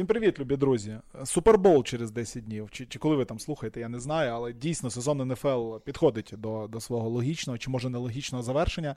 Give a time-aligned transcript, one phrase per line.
[0.00, 0.98] Всім привіт, любі друзі.
[1.24, 2.68] Супербол через 10 днів.
[2.70, 6.66] Чи чи коли ви там слухаєте, я не знаю, але дійсно сезон НФЛ підходить до
[6.66, 8.94] до свого логічного чи може нелогічного завершення.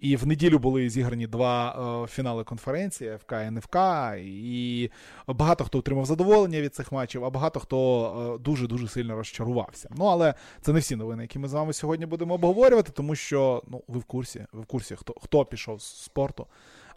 [0.00, 3.76] І в неділю були зіграні два е, фінали конференції ФК і НФК.
[4.18, 4.90] І
[5.26, 9.88] багато хто отримав задоволення від цих матчів, а багато хто дуже-дуже сильно розчарувався.
[9.96, 13.62] Ну, але це не всі новини, які ми з вами сьогодні будемо обговорювати, тому що
[13.68, 16.46] ну, ви в курсі, ви в курсі, хто, хто пішов з спорту.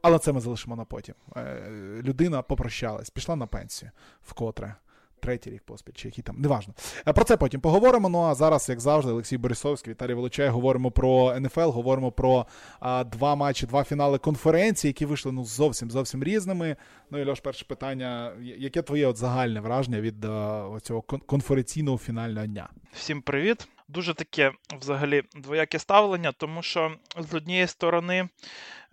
[0.07, 1.15] Але це ми залишимо на потім.
[1.37, 1.71] Е,
[2.03, 3.91] людина попрощалась, пішла на пенсію
[4.23, 4.75] вкотре.
[5.19, 6.73] Третій рік поспіль, чи який там, неважно.
[7.07, 8.09] Е, про це потім поговоримо.
[8.09, 12.45] Ну а зараз, як завжди, Олексій Борисовський, Віталій Волочай, говоримо про НФЛ, говоримо про
[12.79, 16.75] а, два матчі, два фінали конференції, які вийшли ну зовсім зовсім різними.
[17.11, 22.45] Ну і Льош, перше питання: яке твоє от загальне враження від а, цього конференційного фінального
[22.45, 22.69] дня?
[22.93, 23.67] Всім привіт.
[23.89, 28.29] Дуже таке взагалі двояке ставлення, тому що з однієї сторони,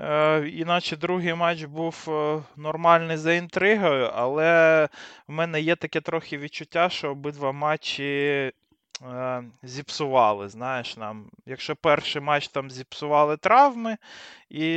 [0.01, 4.89] е, іначе другий матч був е, нормальний за інтригою, але
[5.29, 8.05] в мене є таке трохи відчуття, що обидва матчі
[9.03, 10.49] е, зіпсували.
[10.49, 13.97] Знаєш, нам, якщо перший матч там зіпсували травми,
[14.51, 14.71] і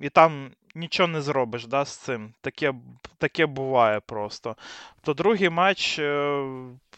[0.00, 2.34] і там нічого не зробиш да, з цим.
[2.40, 2.74] Таке
[3.18, 4.56] таке буває просто.
[5.02, 6.44] То другий матч, е,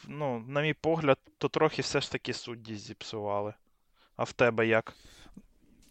[0.09, 3.55] ну, на мій погляд, то трохи все ж таки судді зіпсували.
[4.17, 4.95] А в тебе як?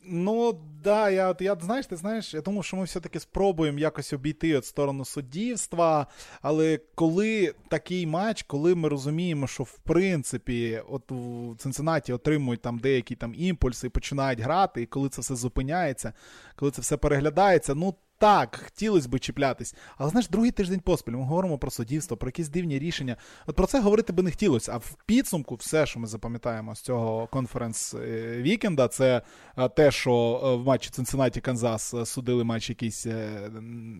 [0.03, 4.13] Ну, да, я от я знаєш, ти знаєш, я думаю, що ми все-таки спробуємо якось
[4.13, 6.07] обійти от сторону суддівства.
[6.41, 12.79] Але коли такий матч, коли ми розуміємо, що в принципі, от в Цинциннаті отримують там
[12.79, 16.13] деякі там імпульси і починають грати, і коли це все зупиняється,
[16.55, 19.75] коли це все переглядається, ну так, хотілося б чіплятись.
[19.97, 23.15] Але знаєш, другий тиждень поспіль ми говоримо про суддівство, про якісь дивні рішення.
[23.47, 24.71] От про це говорити би не хотілося.
[24.73, 29.21] А в підсумку, все, що ми запам'ятаємо з цього конференс-вікенда, це
[29.57, 33.05] е, те, що е, в матчі Цинциннаті Канзас е, судили матч якісь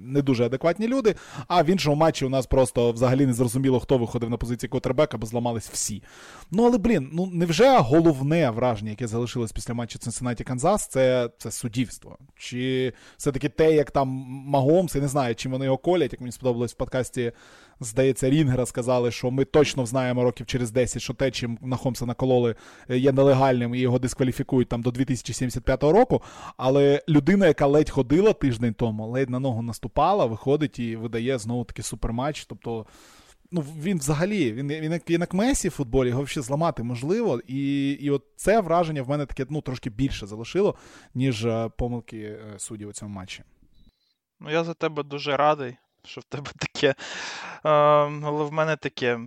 [0.02, 1.16] не дуже адекватні люди.
[1.48, 5.18] А в іншому матчі у нас просто взагалі не зрозуміло, хто виходив на позиції Котербека,
[5.18, 6.04] бо зламались всі.
[6.52, 11.52] Ну але блін, ну невже головне враження, яке залишилось після матчу Цинциннаті Канзас, це, це
[11.52, 12.18] суддівство?
[12.36, 14.11] Чи все-таки те, як там.
[14.46, 16.14] Магомс, я не знаю, чим вони його колять.
[16.14, 17.32] Як мені сподобалось в подкасті,
[17.80, 22.06] здається, Рінгера сказали, що ми точно знаємо років через 10, що те, чим на Хомса
[22.06, 22.56] накололи,
[22.90, 26.22] е, є нелегальним і його дискваліфікують там до 2075 року.
[26.58, 31.64] Але людина, яка ледь ходила тиждень тому, ледь на ногу наступала, виходить і видає знову
[31.64, 32.46] таки суперматч.
[32.46, 32.86] Тобто.
[33.54, 37.42] Ну, він взагалі, він він, він як Месі в футболі, його взагалі зламати можливо.
[37.48, 40.76] І і от це враження в мене таке ну, трошки більше залишило,
[41.16, 43.44] ніж е, помилки е, суддів у цьому матчі.
[44.42, 46.88] Ну, я за тебе дуже радий, що в тебе таке.
[46.88, 46.96] Е,
[47.64, 49.20] але в мене таке.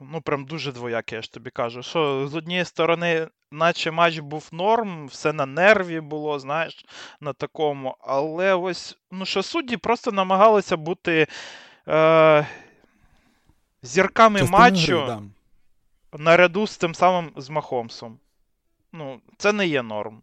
[0.00, 1.82] Ну, прям дуже двояке, я ж тобі кажу.
[1.82, 6.84] Що з однієї сторони, наче матч був норм, все на нерві було, знаєш,
[7.20, 7.96] на такому.
[8.00, 11.26] Але ось, ну що судді просто намагалися бути
[11.88, 12.46] е,
[13.82, 15.22] зірками Частина матчу гри, да.
[16.18, 18.18] наряду з тим самим з Махомсом.
[18.92, 20.22] Ну, це не є норм.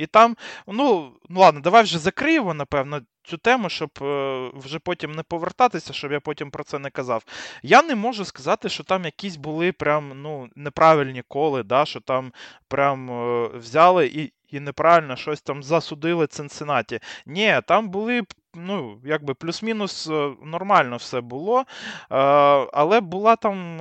[0.00, 5.12] І там, ну, ну ладно, давай вже закриємо, напевно, цю тему, щоб е, вже потім
[5.12, 7.24] не повертатися, щоб я потім про це не казав.
[7.62, 12.32] Я не можу сказати, що там якісь були прям ну, неправильні коли, да, що там
[12.68, 17.00] прям е, взяли і і неправильно щось там засудили Цинциннаті.
[17.26, 18.22] Ні, там були.
[18.54, 21.64] Ну, якби плюс-мінус е, нормально все було.
[22.72, 23.78] Але була там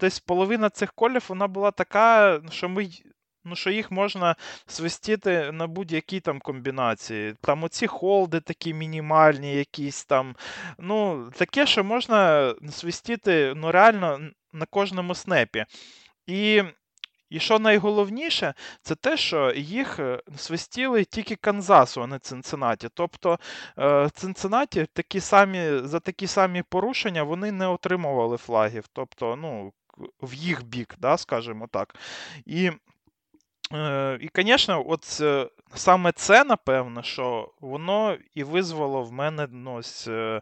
[0.00, 2.88] десь половина цих колів, вона була така, що ми
[3.44, 4.36] Ну, що їх можна
[4.66, 7.34] свистіти на будь-якій там комбінації.
[7.40, 10.36] Там оці холди такі мінімальні, якісь там.
[10.78, 14.20] Ну, таке, що можна свистіти ну, реально
[14.52, 15.64] на кожному снепі.
[16.26, 16.62] І
[17.30, 22.88] і що найголовніше, це те, що їх е, свистіли тільки Канзасу, а не Цинциннаті.
[22.94, 23.38] Тобто
[23.78, 28.84] е, Цинциннаті такі самі, за такі самі порушення вони не отримували флагів.
[28.92, 29.72] Тобто, ну,
[30.22, 31.94] в їх бік, да, скажімо так.
[32.46, 32.70] І
[34.20, 40.40] і, звісно, от е, саме це, напевно, що воно і визвало в мене ну, е,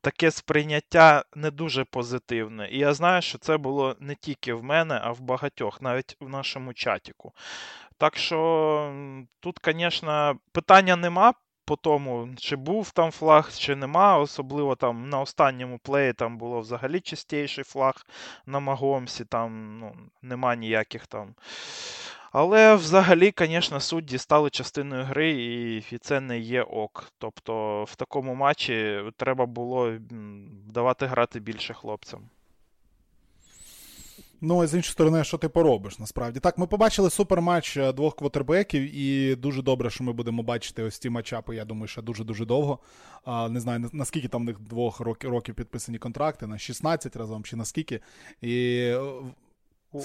[0.00, 2.68] таке сприйняття не дуже позитивне.
[2.68, 6.28] І я знаю, що це було не тільки в мене, а в багатьох, навіть в
[6.28, 7.32] нашому чатіку.
[7.98, 8.92] Так що
[9.40, 11.34] тут, звісно, питання нема.
[11.64, 14.18] По тому, чи був там флаг, чи нема.
[14.18, 18.06] Особливо там на останньому плеї там було взагалі чистіший флаг
[18.46, 21.34] на Магомсі, там ну, нема ніяких там
[22.32, 27.12] але взагалі, звісно, судді стали частиною гри, і, і це не є ок.
[27.18, 29.92] Тобто в такому матчі треба було
[30.66, 32.20] давати грати більше хлопцям.
[34.40, 36.40] Ну, з іншої сторони, що ти поробиш, насправді.
[36.40, 40.98] Так, ми побачили суперматч е, двох квотербеків, і дуже добре, що ми будемо бачити ось
[40.98, 42.78] ці матчапи, я думаю, ще дуже-дуже довго.
[43.26, 48.00] Не знаю, наскільки там в них двох років підписані контракти, на 16 разом чи наскільки.
[48.42, 48.92] І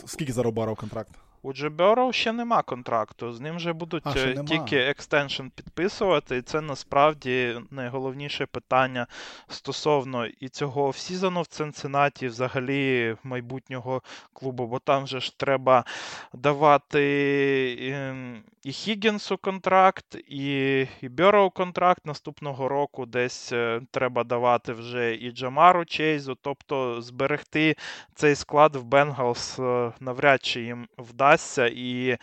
[0.05, 1.11] скільки заробарав контракт?
[1.45, 6.37] У Джо Бьороу ще нема контракту, з ним вже будуть а, е, тільки extension підписувати,
[6.37, 9.07] і це насправді найголовніше питання
[9.47, 14.01] стосовно і цього offseason у в Цинциннаті, взагалі майбутнього
[14.33, 15.85] клубу, бо там же ж треба
[16.33, 24.73] давати ем, і Хіггінсу контракт, і і Бьороу контракт наступного року десь е, треба давати
[24.73, 27.75] вже і Джамару Чейзу, тобто зберегти
[28.15, 31.32] цей склад в Бенгалс е, навряд чи їм вдасться.
[31.57, 32.17] І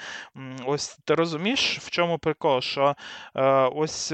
[0.66, 2.96] ось ти розумієш, в чому прикол, що
[3.34, 4.12] е, ось.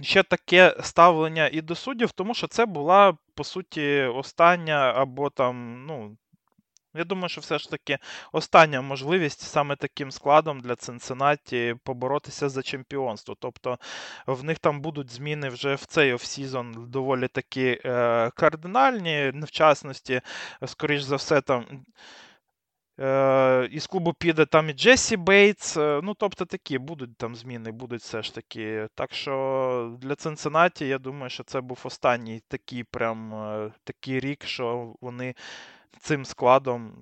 [0.00, 5.86] Ще таке ставлення і до суддів, тому що це була, по суті, остання або там,
[5.86, 6.16] ну,
[6.94, 7.98] я думаю, що все ж таки
[8.32, 13.36] остання можливість саме таким складом для Цинциннаті поборотися за чемпіонство.
[13.40, 13.78] Тобто
[14.26, 19.32] в них там будуть зміни вже в цей offseason доволі такі е, кардинальні.
[19.34, 20.20] В частності,
[20.66, 21.84] скоріш за все, там.
[23.00, 25.76] Е, із клубу піде там і Джесі Бейтс.
[25.76, 28.88] Е, ну, тобто такі будуть там зміни, будуть все ж таки.
[28.94, 34.44] Так що для Цинциннаті, я думаю, що це був останній такий прям е, такий рік,
[34.44, 35.34] що вони
[36.00, 36.92] цим складом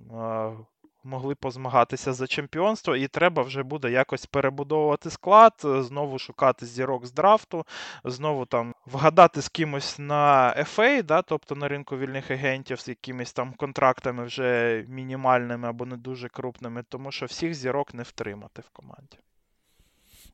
[1.05, 7.13] могли позмагатися за чемпіонство, і треба вже буде якось перебудовувати склад, знову шукати зірок з
[7.13, 7.67] драфту,
[8.05, 13.33] знову там вгадати з кимось на FA, да, тобто на ринку вільних агентів з якимись
[13.33, 18.69] там контрактами вже мінімальними або не дуже крупними, тому що всіх зірок не втримати в
[18.69, 19.19] команді.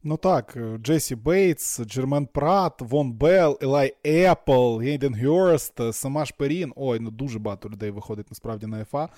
[0.02, 6.26] Ну так, е, Джесі Бейтс, Джермен Прат, Вон Белл, Елай Епл, Гейден Гюрст, е, Семаж
[6.26, 6.72] Перін.
[6.76, 9.08] Ой, ну дуже багато людей виходить насправді на FA.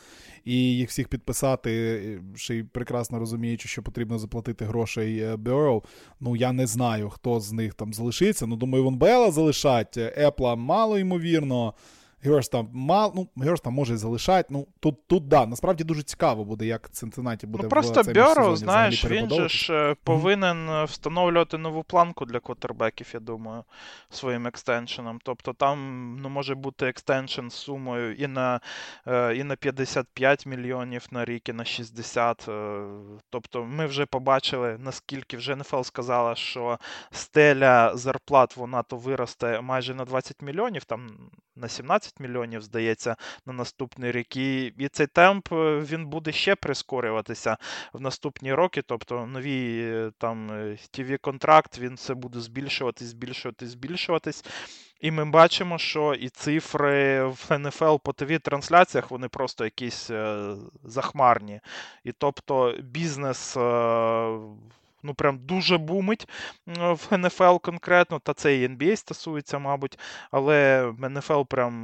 [0.44, 5.82] І їх всіх підписати, е, ще й прекрасно розуміючи, що потрібно заплатити грошей Бьороу.
[6.20, 8.46] Ну я не знаю, хто з них там залишиться.
[8.46, 11.74] Ну, думаю, Вон Белла залишать, Епла мало ймовірно.
[12.22, 14.48] Гюрст там мал, ну, Гюрст там може залишати.
[14.50, 17.62] Ну, тут, тут, да, насправді дуже цікаво буде, як Цинциннаті буде.
[17.62, 19.96] Ну, просто Бьороу, знаєш, він же ж mm-hmm.
[20.04, 23.64] повинен встановлювати нову планку для квотербеків, я думаю,
[24.10, 25.18] своїм екстеншеном.
[25.22, 28.60] Тобто там ну, може бути екстеншн з сумою і на
[29.06, 32.48] е, і на 55 мільйонів на рік, і на 60.
[32.48, 32.82] Е,
[33.30, 36.78] тобто ми вже побачили, наскільки вже НФЛ сказала, що
[37.10, 41.10] стеля зарплат вона то виросте майже на 20 мільйонів, там
[41.56, 43.16] на 17 15 мільйонів, здається,
[43.46, 44.36] на наступний рік.
[44.36, 47.56] І, і цей темп е, він буде ще прискорюватися
[47.92, 48.82] в наступні роки.
[48.82, 50.50] Тобто новий е, там
[50.98, 54.44] tv е, контракт він це буде збільшуватись, збільшуватись, збільшуватись.
[55.00, 60.10] І ми бачимо, що і цифри в НФЛ по ТВ-трансляціях вони просто якісь
[60.84, 61.60] захмарні.
[62.04, 63.56] І тобто бізнес.
[65.02, 66.28] Ну прям дуже бумить
[66.66, 69.98] в НФЛ конкретно, та це і NBA стосується, мабуть.
[70.30, 71.74] Але НФЛ прям,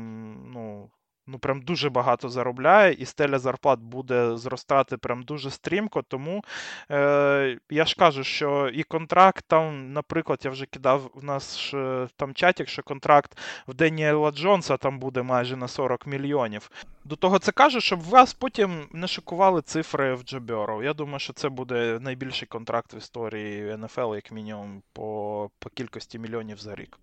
[0.52, 0.90] ну.
[1.28, 6.02] Ну, прям дуже багато заробляє, і стеля зарплат буде зростати прям дуже стрімко.
[6.02, 6.44] Тому
[6.90, 11.74] е, я ж кажу, що і контракт там, наприклад, я вже кидав в нас
[12.16, 13.38] там чатік, що контракт
[13.68, 16.70] в Деніела Джонса там буде майже на 40 мільйонів.
[17.04, 20.82] До того це кажу, щоб вас потім не шокували цифри в Джоберу.
[20.82, 26.18] Я думаю, що це буде найбільший контракт в історії НФЛ, як мінімум, по, по кількості
[26.18, 26.98] мільйонів за рік.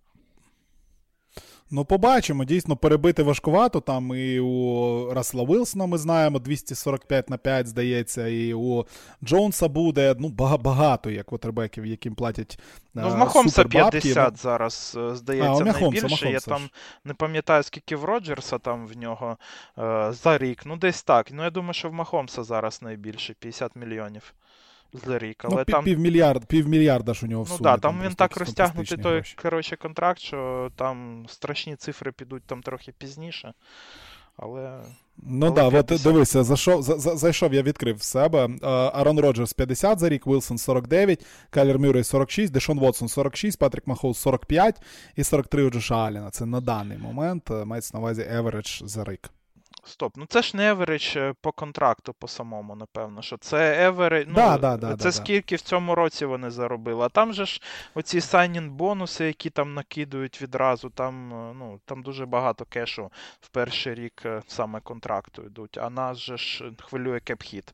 [1.71, 2.45] Ну, побачимо.
[2.45, 3.81] Дійсно, перебити важкувато.
[3.81, 8.85] Там і у Расла Вилсона ми знаємо 245 на 5, здається, і у
[9.23, 10.29] Джонса буде ну,
[10.59, 12.59] багато є квотербеків, яким платять.
[12.93, 16.03] Ну, в Махомса 50 зараз, е, здається, а, найбільше.
[16.03, 16.69] Махомса, Я там
[17.05, 19.37] не пам'ятаю, скільки в Роджерса там в нього
[19.77, 20.65] е, за рік.
[20.65, 21.27] Ну, десь так.
[21.31, 24.33] Ну, я думаю, що в Махомса зараз найбільше 50 мільйонів
[24.93, 25.45] за рік.
[25.45, 25.83] Але ну, там...
[25.83, 27.57] Півмільярд, півмільярда ж у нього в сумі.
[27.61, 32.11] Ну так, да, там, там він так розтягнутий той коротше, контракт, що там страшні цифри
[32.11, 33.53] підуть там трохи пізніше.
[34.37, 34.79] Але.
[35.17, 38.49] Ну так, да, от дивися, зайшов, за, зайшов, я відкрив в себе.
[38.93, 44.17] Арон Роджерс 50 за рік, Вілсон 49, Кайлер Мюррей 46, Дешон Вотсон 46, Патрік Махомс
[44.17, 44.81] 45
[45.15, 46.29] і 43 у Джоша Аллена.
[46.29, 49.29] Це на даний момент е, мається на увазі average за рік.
[49.85, 53.21] Стоп, ну це ж не average по контракту по самому, напевно.
[53.21, 57.05] що Це еверидж, ну, да, да, да, це скільки в цьому році вони заробили.
[57.05, 57.61] А там же ж
[57.93, 63.11] оці сайнін бонуси, які там накидують відразу, там е, ну, там дуже багато кешу
[63.41, 65.77] в перший рік е, саме контракту йдуть.
[65.77, 67.73] А нас же ж хвилює кепхіт.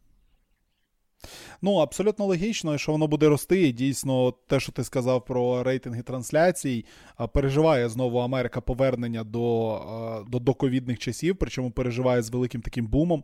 [1.61, 3.67] Ну, абсолютно логічно, що воно буде рости.
[3.67, 6.85] І дійсно, те, що ти сказав про рейтинги трансляцій,
[7.33, 13.23] переживає знову Америка повернення до до доковідних часів, причому переживає з великим таким бумом.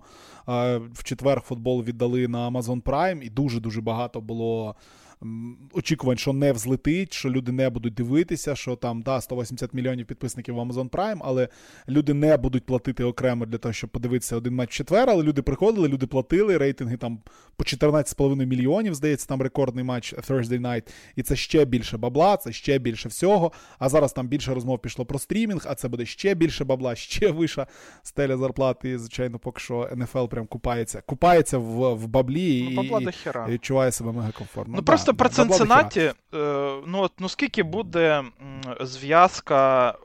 [0.91, 4.75] В четвер футбол віддали на Amazon Prime, і дуже-дуже багато було
[5.73, 10.55] очікувань, що не взлетить, що люди не будуть дивитися, що там да, 180 мільйонів підписників
[10.55, 11.47] в Amazon Prime, але
[11.89, 15.09] люди не будуть платити окремо для того, щоб подивитися один матч в четвер.
[15.09, 17.19] Але люди приходили, люди платили, рейтинги там
[17.55, 20.87] по 14,5 мільйонів, здається, там рекордний матч Thursday Night.
[21.15, 23.51] І це ще більше бабла, це ще більше всього.
[23.79, 27.31] А зараз там більше розмов пішло про стрімінг, а це буде ще більше бабла, ще
[27.31, 27.67] виша
[28.03, 28.89] стеля зарплати.
[28.89, 31.01] І, звичайно, поки що НФЛ прям купається.
[31.05, 33.07] Купається в в баблі ну, і, і,
[33.49, 34.73] і відчуває себе мега комфортно.
[34.77, 36.13] Ну, просто про Цинциннаті, е,
[36.85, 38.23] ну от ну скільки буде
[38.81, 39.95] зв'язка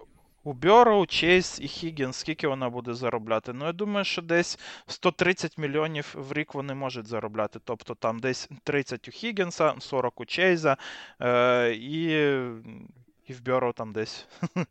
[0.44, 3.52] у Бьору, Чейз і Хіггінс, скільки вона буде заробляти?
[3.52, 7.58] Ну, я думаю, що десь 130 мільйонів в рік вони можуть заробляти.
[7.64, 10.76] Тобто там десь 30 у Хіггінса, 40 у Чейза,
[11.22, 12.34] е, і
[13.30, 14.26] і в Бьору там десь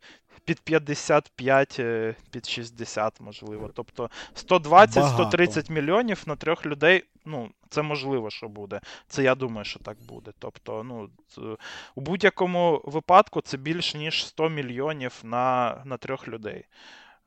[0.46, 3.70] під 55, е, під 60, можливо.
[3.74, 7.04] Тобто 120-130 мільйонів на трьох людей.
[7.26, 8.82] Ну, це можливо, що буде.
[9.08, 10.32] Це я думаю, що так буде.
[10.40, 11.10] Тобто, ну,
[11.96, 16.66] у будь-якому випадку це більш ніж 100 мільйонів на на трьох людей.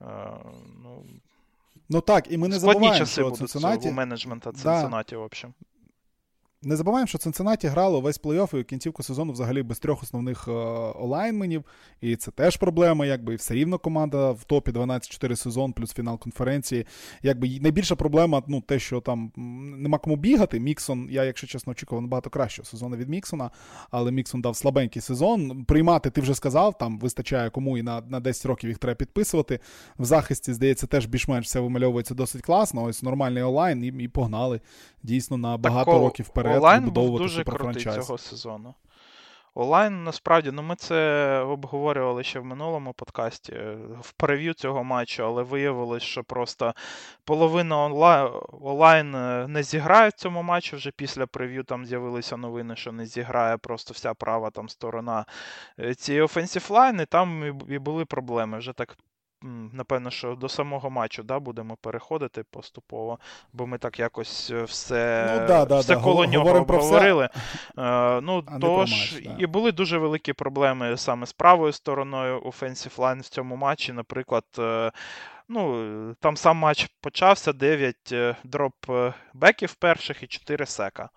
[0.01, 0.07] Е,
[0.83, 1.05] ну,
[1.89, 3.89] ну так, і ми не забуваємо, що Цинциннаті...
[3.89, 5.19] у менеджмента Цинциннаті, да.
[5.19, 5.55] в общем.
[6.65, 10.51] Не забуваємо, що Цинциннаті грало весь плей-офф і кінцівку сезону взагалі без трьох основних е,
[10.51, 11.65] олайнменів.
[12.01, 16.19] І це теж проблема, якби і все рівно команда в топі 12-4 сезон, плюс фінал
[16.19, 16.87] конференції.
[17.23, 19.33] Якби найбільша проблема, ну, те, що там
[19.79, 20.61] нема кому бігати.
[20.61, 23.51] Міксон, я, якщо чесно, очікував набагато кращого сезону від Міксона,
[23.91, 25.65] але Міксон дав слабенький сезон.
[25.65, 29.61] Приймати, ти вже сказав, там вистачає кому і на на 10 років їх треба підписувати.
[29.99, 32.83] В захисті, здається, теж більш-менш все вимальовується досить класно.
[32.83, 34.61] Ось нормальний O-line, і, і погнали
[35.03, 36.52] дійсно на багато так, років вперед.
[36.57, 38.75] O-line був дуже крутий цього сезону.
[39.55, 43.53] O-line, насправді, ну ми це обговорювали ще в минулому подкасті
[44.01, 46.75] в прев'ю цього матчу, але виявилось, що просто
[47.25, 47.85] половина
[48.61, 50.77] онлайн е, не зіграє в цьому матчі.
[50.77, 55.25] Вже після прев'ю там з'явилися новини, що не зіграє просто вся права там сторона
[55.79, 58.59] е, цієї офенсів лайн, і там і були проблеми.
[58.59, 58.97] Вже так
[59.73, 63.19] напевно, що до самого матчу да, будемо переходити поступово,
[63.53, 66.01] бо ми так якось е, все ну, да, да, все да.
[66.01, 67.29] коло нього обговорили.
[67.79, 73.21] Е, ну, тож, матч, І були дуже великі проблеми саме з правою стороною Offensive Line
[73.21, 73.93] в цьому матчі.
[73.93, 74.93] Наприклад, е,
[75.49, 77.97] ну, там сам матч почався 9
[78.45, 81.09] дроп-беків перших і 4 сека.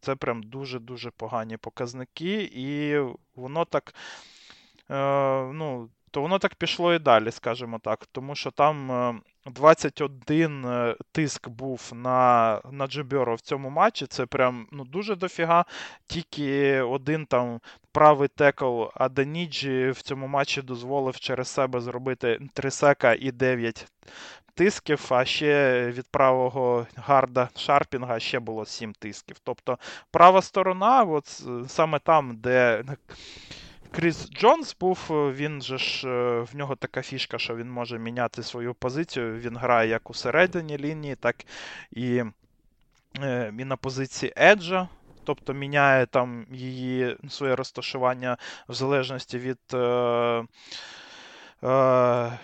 [0.00, 2.98] Це прям дуже-дуже погані показники, і
[3.36, 3.94] воно так.
[5.52, 8.06] ну, то воно так пішло і далі, скажімо так.
[8.12, 14.06] Тому що там 21 е, е, тиск був на на Джеберо в цьому матчі.
[14.06, 15.64] Це прям ну, дуже дофіга.
[16.06, 17.60] Тільки один там
[17.92, 23.86] правий текл Аданіджі в цьому матчі дозволив через себе зробити 3 сека і 9
[24.54, 29.36] тисків, а ще від правого гарда Шарпінга ще було 7 тисків.
[29.44, 29.78] Тобто
[30.10, 32.84] права сторона, от саме там, де.
[33.92, 37.98] Кріс Джонс був, е, він же ж е, в нього така фішка, що він може
[37.98, 39.38] міняти свою позицію.
[39.38, 41.36] Він грає як у середині лінії, так
[41.90, 42.24] і,
[43.20, 44.88] е, і на позиції Еджа.
[45.24, 48.36] Тобто міняє там її своє розташування
[48.68, 50.44] в залежності від е,
[51.64, 52.38] е,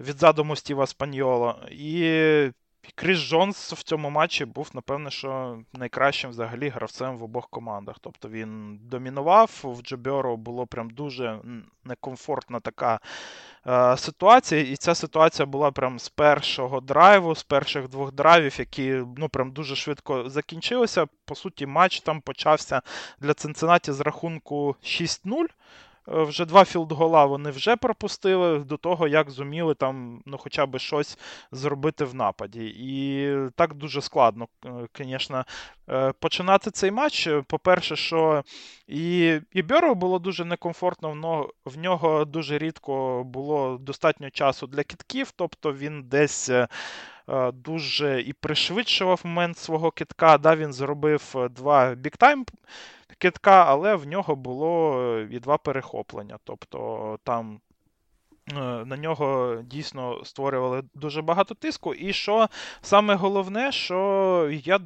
[0.00, 1.68] від задуму Стіва Спаньола.
[1.70, 2.50] І
[2.94, 7.96] Кріс Джонс в цьому матчі був, напевне, що найкращим взагалі гравцем в обох командах.
[8.00, 11.40] Тобто він домінував, в Джоберу було прям дуже
[11.84, 13.00] некомфортна така
[13.66, 14.60] е, ситуація.
[14.60, 19.52] І ця ситуація була прям з першого драйву, з перших двох драйвів, які ну прям
[19.52, 21.06] дуже швидко закінчилися.
[21.24, 22.82] По суті, матч там почався
[23.20, 25.46] для Цинциннаті з рахунку 6-0.
[26.14, 30.78] Е, вже два філдгола вони вже пропустили до того, як зуміли там ну, хоча б
[30.78, 31.18] щось
[31.52, 32.74] зробити в нападі.
[32.78, 34.48] І так дуже складно,
[34.98, 35.44] звісно,
[35.90, 37.28] е, починати цей матч.
[37.46, 38.44] По-перше, що
[38.86, 45.30] і і Бьору було дуже некомфортно, в нього дуже рідко було достатньо часу для кітків,
[45.36, 46.50] тобто він десь.
[47.28, 50.38] Е, дуже і пришвидшував момент свого китка.
[50.38, 52.46] Да, Він зробив два біктайм
[53.18, 56.38] китка, але в нього було е, і два перехоплення.
[56.44, 57.60] Тобто там.
[58.52, 61.94] Е, на нього дійсно створювали дуже багато тиску.
[61.94, 62.48] І що
[62.80, 64.80] саме головне, що я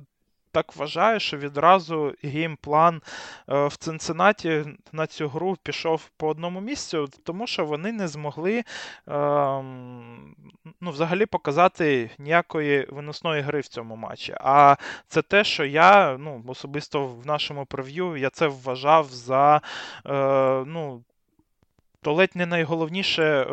[0.53, 3.03] так вважаю, що відразу геймплан
[3.49, 8.65] е, в Цинциннаті на цю гру пішов по одному місцю, тому що вони не змогли
[9.07, 10.35] ем,
[10.81, 14.35] ну, взагалі показати ніякої виносної гри в цьому матчі.
[14.41, 14.77] А
[15.09, 19.61] це те, що я ну, особисто в нашому прев'ю я це вважав за
[20.07, 21.03] е, ну,
[22.03, 23.47] то ледь не найголовніше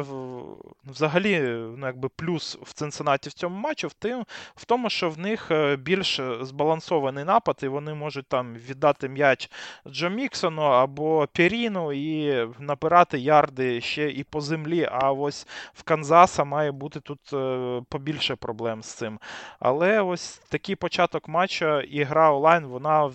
[0.86, 1.40] взагалі
[1.78, 4.26] ну, якби плюс в Цинциннаті в цьому матчі в тим,
[4.56, 9.52] в тому, що в них е, більш збалансований напад, і вони можуть там віддати м'яч
[9.88, 14.90] Джо Міксону або Піріну і набирати ярди ще і по землі.
[14.92, 19.20] А ось в Канзаса має бути тут е, побільше проблем з цим.
[19.60, 23.12] Але ось такий початок матча і гра онлайн, вона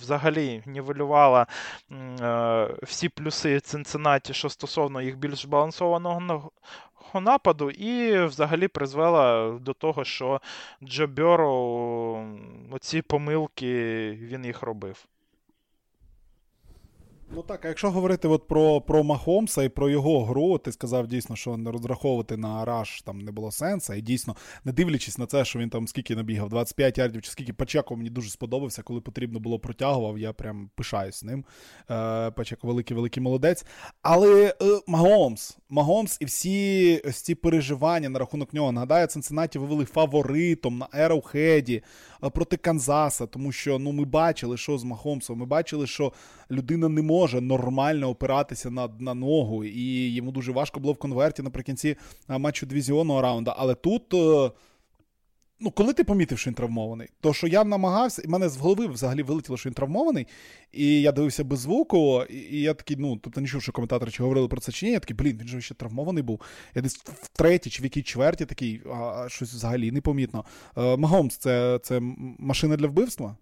[0.00, 1.46] взагалі нівелювала
[2.20, 6.50] е, всі плюси Цинциннаті, що стосується стосовно їх більш збалансованого
[7.14, 10.40] нападу, і взагалі призвела до того, що
[10.82, 12.26] Джо Бьоро
[12.70, 15.04] оці помилки він їх робив.
[17.34, 21.06] Ну так, а якщо говорити от про про Махомса і про його гру, ти сказав
[21.06, 23.94] дійсно, що не розраховувати на раш там не було сенсу.
[23.94, 27.52] І дійсно, не дивлячись на це, що він там скільки набігав, 25 ярдів, чи скільки
[27.52, 31.44] Пачеко мені дуже сподобався, коли потрібно було протягував, я прям пишаюсь ним.
[31.90, 33.64] Е, Пачеко великий великий молодець.
[34.02, 38.72] Але е, Магомс, Магомс і всі ось ці переживання на рахунок нього.
[38.72, 41.82] Нагадаю, Цинциннаті вивели фаворитом на Ероухеді
[42.30, 46.12] проти Канзаса, тому що ну ми бачили, що з Махомсом, ми бачили, що
[46.50, 51.42] людина не може нормально опиратися на на ногу, і йому дуже важко було в конверті
[51.42, 51.96] наприкінці
[52.28, 53.54] матчу дивізіонного раунда.
[53.58, 54.14] Але тут.
[54.14, 54.50] Е,
[55.62, 58.86] ну, коли ти помітив, що він травмований, то що я намагався, і мене з голови
[58.86, 60.26] взагалі вилетіло, що він травмований,
[60.72, 64.10] і я дивився без звуку, і, і я такий, ну, тобто не чув, що коментатори
[64.10, 66.40] чи говорили про це чи ні, я такий, блін, він же ще травмований був.
[66.74, 70.44] Я десь в третій чи в якій чверті такий, а щось взагалі непомітно.
[70.76, 72.00] Е, Магомс, це, це
[72.38, 73.36] машина для вбивства?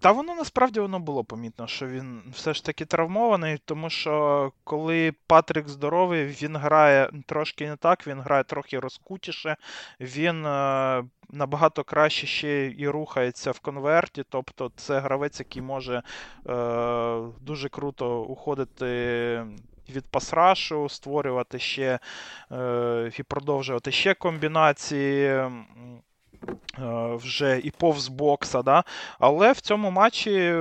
[0.00, 5.12] Та воно насправді воно було помітно, що він все ж таки травмований, тому що коли
[5.26, 9.56] Патрік здоровий, він грає трошки не так, він грає трохи розкутіше,
[10.00, 14.24] він е, набагато краще ще і рухається в конверті.
[14.28, 16.02] Тобто це гравець, який може
[16.48, 19.46] е, дуже круто уходити.
[19.88, 21.98] Від пасрашу, створювати ще
[22.52, 25.40] е, і продовжувати ще комбінації
[27.16, 28.62] вже і повз бокса.
[28.62, 28.84] Да?
[29.18, 30.52] Але в цьому матчі,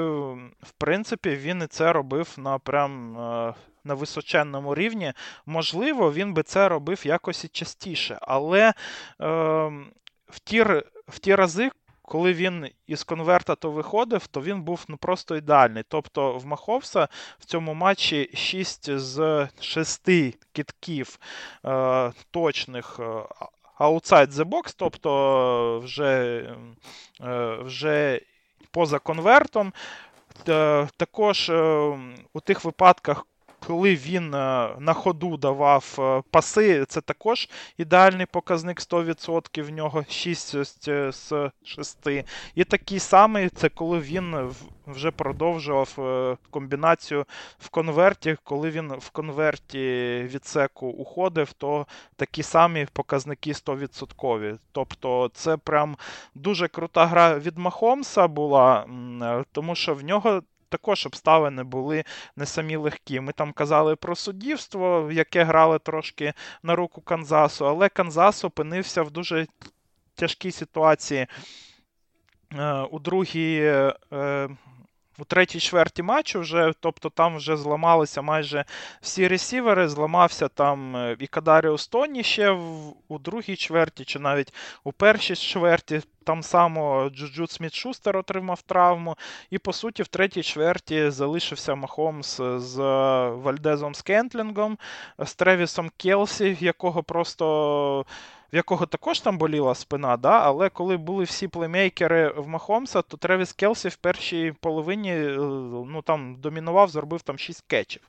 [0.62, 3.17] в принципі, він і це робив на прям.
[3.17, 3.53] Е,
[3.86, 5.13] на височенному рівні,
[5.46, 8.17] можливо, він би це робив якось і частіше.
[8.21, 8.73] Але е,
[10.28, 10.63] в ті
[11.08, 11.71] в ті рази,
[12.02, 15.84] коли він із конверта то виходив, то він був ну, просто ідеальний.
[15.88, 17.08] Тобто в Маховса
[17.39, 20.10] в цьому матчі 6 з 6
[20.54, 21.19] кітків
[21.65, 23.23] е, точних е,
[23.79, 26.43] outside the box, тобто вже,
[27.21, 28.21] е, вже
[28.71, 29.73] поза конвертом.
[30.97, 31.59] Також е,
[32.33, 33.25] у тих випадках,
[33.67, 40.56] коли він е, на ходу давав паси, це також ідеальний показник 100%, в нього 6
[41.12, 42.08] з 6.
[42.56, 44.51] І такий самий це коли він
[44.88, 47.25] вже продовжував е, комбінацію
[47.60, 48.38] в конверті.
[48.43, 49.80] Коли він в конверті
[50.23, 54.58] відсеку уходив, то такі самі показники 100%.
[54.71, 55.97] Тобто це прям
[56.36, 58.86] дуже крута гра від Махомса була,
[59.21, 60.41] е, тому що в нього.
[60.69, 62.04] Також обставини були
[62.36, 63.19] не самі легкі.
[63.19, 69.12] Ми там казали про суддівство, яке грали трошки на руку Канзасу, але Канзас опинився в
[69.12, 69.47] дуже
[70.15, 71.28] тяжкій ситуації.
[72.54, 73.60] Е, у другій
[75.17, 78.65] у третій чверті матчу вже, тобто там вже зламалися майже
[79.01, 84.54] всі ресівери, зламався там е, і Кадаріус Тоні ще в, у другій чверті, чи навіть
[84.84, 86.01] у першій чверті.
[86.23, 89.17] Там само Джуджу Сміт Шустер отримав травму.
[89.49, 92.78] І, по суті, в третій чверті залишився Махомс з
[93.30, 94.78] Вальдезом Скентлінгом,
[95.19, 98.06] з Тревісом Келсі, якого просто
[98.56, 100.39] в якого також там боліла спина, да?
[100.39, 105.38] але коли були всі плеймейкери в Махомса, то Тревіс Келсі в першій половині е,
[105.88, 108.01] ну, там домінував, зробив там 6 catch ів.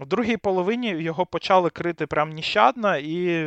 [0.00, 3.44] В другій половині його почали крити прям ніщадно, і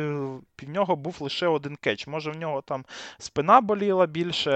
[0.62, 2.06] в нього був лише один catch.
[2.06, 2.84] Може, в нього там
[3.18, 4.52] спина боліла більше,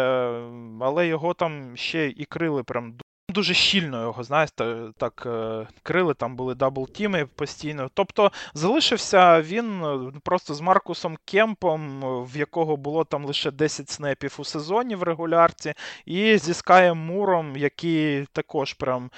[0.81, 2.95] але його там ще і крили прям
[3.39, 7.91] дуже щільно його, знаєте, так е, крили, там були double-team и постійно.
[7.95, 9.83] Тобто залишився він
[10.25, 15.03] просто з Маркусом Кемпом, в якого було там лише 10 snap ів у сезоні в
[15.03, 15.75] регулярці,
[16.07, 19.11] і зі Скаєм Муром, який також прям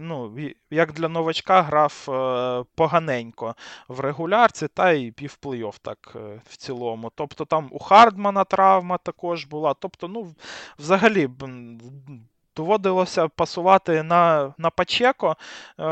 [0.00, 0.38] ну,
[0.70, 2.04] як для новачка грав
[2.74, 3.54] поганенько
[3.88, 6.16] в регулярці, та й пів плей-офф так
[6.50, 7.12] в цілому.
[7.14, 9.74] Тобто там у Хардмана травма також була.
[9.74, 10.34] Тобто, ну,
[10.78, 11.26] взагалі
[12.60, 15.36] доводилося пасувати на на Пачеко
[15.78, 15.84] е,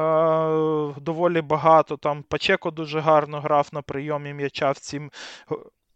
[1.01, 1.97] доволі багато.
[1.97, 5.11] Там Пачеко дуже гарно грав на прийомі м'яча в цім.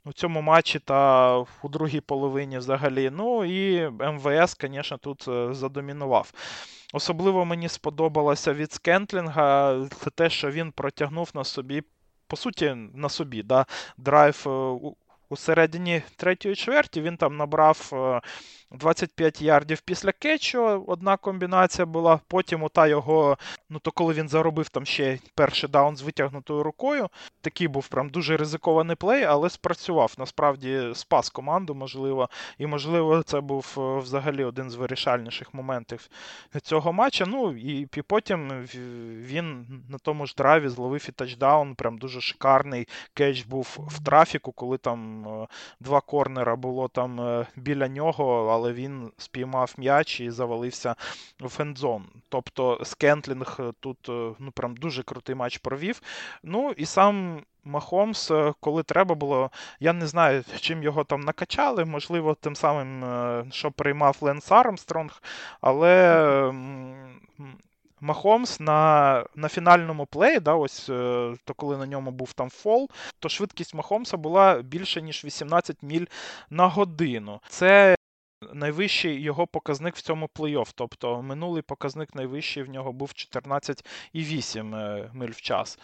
[0.04, 3.10] У цьому матчі та у другій половині взагалі.
[3.10, 6.32] Ну і МВС, звісно, тут е, задомінував.
[6.92, 9.76] Особливо мені сподобалося від Скентлінга
[10.14, 11.82] те, що він протягнув на собі,
[12.26, 14.78] по суті, на собі да, драйв е,
[15.32, 17.00] у середині третьої чверті.
[17.00, 17.92] Він там набрав
[18.72, 22.20] 25 ярдів після кетчу, одна комбінація була.
[22.28, 23.38] Потім ота його,
[23.70, 27.08] ну то коли він заробив там ще перший даун з витягнутою рукою.
[27.40, 30.14] Такий був прям дуже ризикований плей, але спрацював.
[30.18, 32.28] Насправді спас команду, можливо.
[32.58, 36.08] І, можливо, це був е, взагалі один з вирішальніших моментів
[36.62, 37.24] цього матча.
[37.26, 38.66] Ну і потім
[39.20, 41.74] він на тому ж драйві зловив і тачдаун.
[41.74, 45.46] Прям дуже шикарний catch був в трафіку, коли там е,
[45.80, 50.94] два корнера було там е, біля нього але він спіймав м'яч і завалився
[51.40, 52.04] в endzone.
[52.28, 56.02] Тобто Скентлінг тут е, ну прям дуже крутий матч провів.
[56.42, 57.42] Ну і сам.
[57.64, 63.70] Махомс, коли треба було, я не знаю, чим його там накачали, можливо, тим самим, що
[63.70, 65.22] приймав Ленс Армстронг,
[65.60, 66.52] але
[68.02, 70.86] Махомс на на фінальному плеї, да, ось
[71.44, 76.06] то коли на ньому був там фол, то швидкість Махомса була більше, ніж 18 міль
[76.50, 77.40] на годину.
[77.48, 77.96] Це
[78.52, 80.72] найвищий його показник в цьому плей-офф.
[80.74, 85.78] Тобто минулий показник найвищий в нього був 14,8 е, миль в час.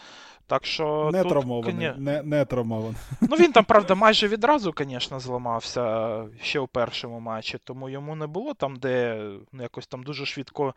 [0.46, 1.92] Так що не тут, травмований.
[1.96, 2.96] Не, не травмований.
[3.20, 8.26] Ну він там, правда, майже відразу, звісно, зламався ще у першому матчі, тому йому не
[8.26, 10.74] було там, де ну, якось там дуже швидко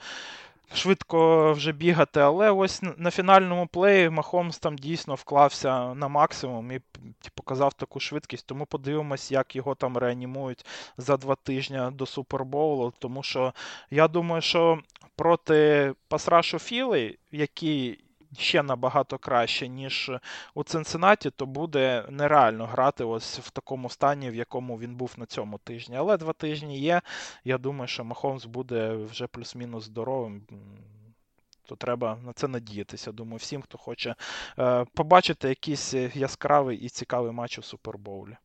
[0.73, 6.81] швидко вже бігати, але ось на фінальному плеї Махомс там дійсно вклався на максимум і
[7.35, 8.47] показав таку швидкість.
[8.47, 10.65] Тому подивимось, як його там реанімують
[10.97, 12.93] за два тижні до Супербоулу.
[12.99, 13.53] Тому що
[13.91, 14.79] я думаю, що
[15.15, 18.03] проти Пасрашу Філи, який
[18.37, 20.11] ще набагато краще, ніж
[20.53, 25.25] у Цинциннаті, то буде нереально грати ось в такому стані, в якому він був на
[25.25, 25.95] цьому тижні.
[25.95, 27.01] Але два тижні є.
[27.43, 30.41] Я думаю, що Махомс буде вже плюс-мінус здоровим.
[31.65, 33.11] То треба на це надіятися.
[33.11, 34.15] Думаю, всім, хто хоче
[34.59, 38.37] е, побачити якийсь яскравий і цікавий матч у Супербоулі.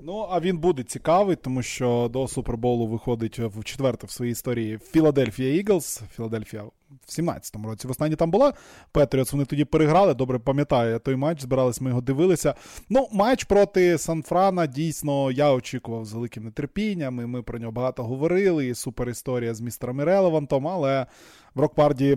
[0.00, 4.78] Ну, а він буде цікавий, тому що до Суперболу виходить в четверте в своїй історії
[4.78, 6.02] Філадельфія Іглс.
[6.12, 6.64] Філадельфія
[7.06, 7.88] в 17-му році.
[7.88, 8.52] В останній там була
[8.92, 10.14] Петріотс, вони тоді переграли.
[10.14, 12.54] Добре пам'ятаю той матч, збирались, ми його дивилися.
[12.88, 17.20] Ну, матч проти Сан-Франа дійсно я очікував з великим нетерпінням.
[17.20, 18.66] і Ми про нього багато говорили.
[18.66, 21.06] І супер історія з містером Ірелевантом, але
[21.54, 22.16] Брок Парді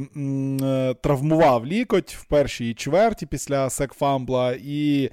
[0.61, 4.55] е, травмував лікоть в першій чверті після sack-fumble а.
[4.63, 5.09] і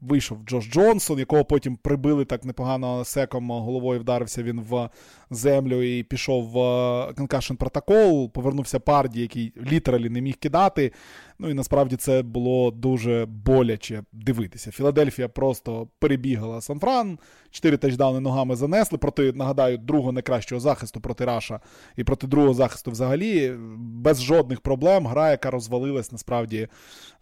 [0.00, 4.90] вийшов Джош Джонсон, якого потім прибили так непогано sack ом головою вдарився він в
[5.30, 8.30] землю і пішов в конкашн протокол.
[8.30, 10.92] Повернувся Парді, який літералі не міг кидати.
[11.38, 14.70] Ну і насправді це було дуже боляче дивитися.
[14.70, 17.18] Філадельфія просто перебігала Сан-Фран,
[17.50, 21.60] чотири тачдауни ногами занесли проти, нагадаю, другого найкращого захисту проти Раша
[21.96, 25.06] і проти другого захисту взагалі без жодних проблем.
[25.06, 26.68] Гра, яка розвалилась насправді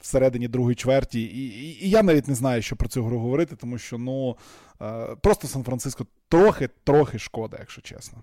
[0.01, 1.23] всередині другої чверті.
[1.23, 4.37] І, і, і я навіть не знаю, що про цю гру говорити, тому що ну
[4.83, 8.19] е, просто Сан-Франциско трохи-трохи шкода, якщо чесно.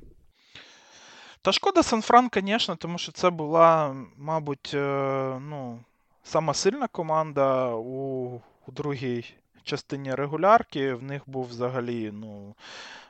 [1.41, 5.79] Та шкода Сан-Фран, звісно, тому що це була, мабуть, е, ну,
[6.23, 8.25] сама сильна команда у,
[8.67, 9.25] у другій
[9.63, 10.93] частині регулярки.
[10.93, 12.55] В них був взагалі ну,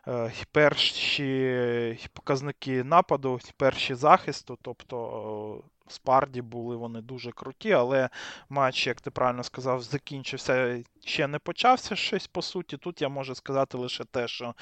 [0.07, 4.57] е, перші показники нападу, перші захисту.
[4.61, 8.09] Тобто Спарді були вони дуже круті, але
[8.49, 12.77] матч, як ти правильно сказав, закінчився ще не почався щось по суті.
[12.77, 14.55] Тут я можу сказати лише те, що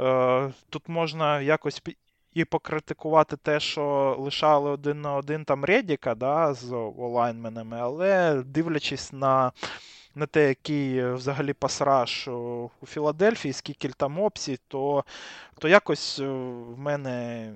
[0.00, 1.82] е, тут можна якось
[2.34, 8.42] і покритикувати те, що лишали один на один там Редіка да, з O-linemen ами, але
[8.42, 9.52] дивлячись на
[10.14, 15.04] на те, який взагалі pass rush у Філадельфії, скільки там опцій, то
[15.58, 17.52] то якось е, в мене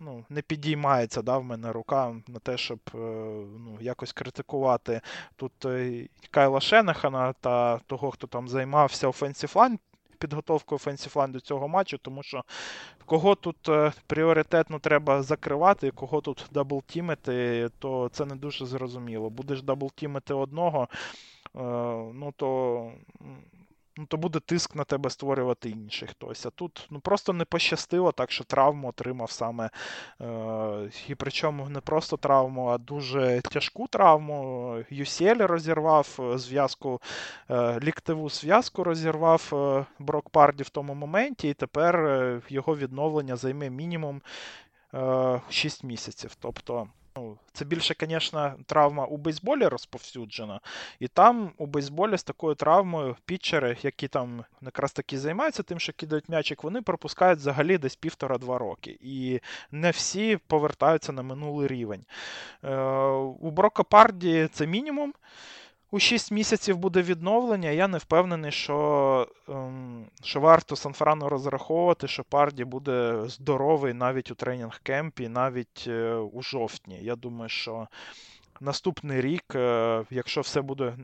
[0.00, 2.98] ну, не підіймається да, в мене рука на те, щоб е,
[3.58, 5.00] ну, якось критикувати
[5.36, 9.78] тут е, Кайла Шенехана та того, хто там займався offensive line
[10.26, 12.44] підготовку offense ів до цього матчу, тому що
[13.04, 19.30] кого тут е, пріоритетно треба закривати, кого тут double-team ити, то це не дуже зрозуміло.
[19.30, 20.88] Будеш double-team ити одного,
[21.56, 21.58] е,
[22.14, 22.92] ну то
[23.96, 26.46] ну, то буде тиск на тебе створювати інший хтось.
[26.46, 29.70] А тут ну, просто не пощастило, так що травму отримав саме.
[30.20, 34.72] Е, І причому не просто травму, а дуже тяжку травму.
[34.92, 37.00] UCL розірвав е, зв'язку,
[37.50, 43.36] е, ліктиву зв'язку розірвав е, Брок Парді в тому моменті, і тепер е, його відновлення
[43.36, 44.22] займе мінімум
[45.50, 46.36] 6 місяців.
[46.40, 46.88] Тобто.
[47.16, 50.60] Ну, Це більше, звісно, травма у бейсболі розповсюджена.
[51.00, 55.92] І там у бейсболі з такою травмою пітчери, які там якраз таки займаються тим, що
[55.92, 58.98] кидають м'ячик, вони пропускають взагалі десь півтора-два роки.
[59.02, 62.04] І не всі повертаються на минулий рівень.
[62.64, 62.76] Е,
[63.40, 65.14] У Брока Парді це мінімум.
[65.90, 67.70] У 6 місяців буде відновлення.
[67.70, 74.34] Я не впевнений, що ем, що варто Санфрану розраховувати, що Парді буде здоровий навіть у
[74.34, 76.98] тренінг кемпі, навіть е, у жовтні.
[77.02, 77.88] Я думаю, що
[78.60, 80.96] наступний рік, е, якщо все буде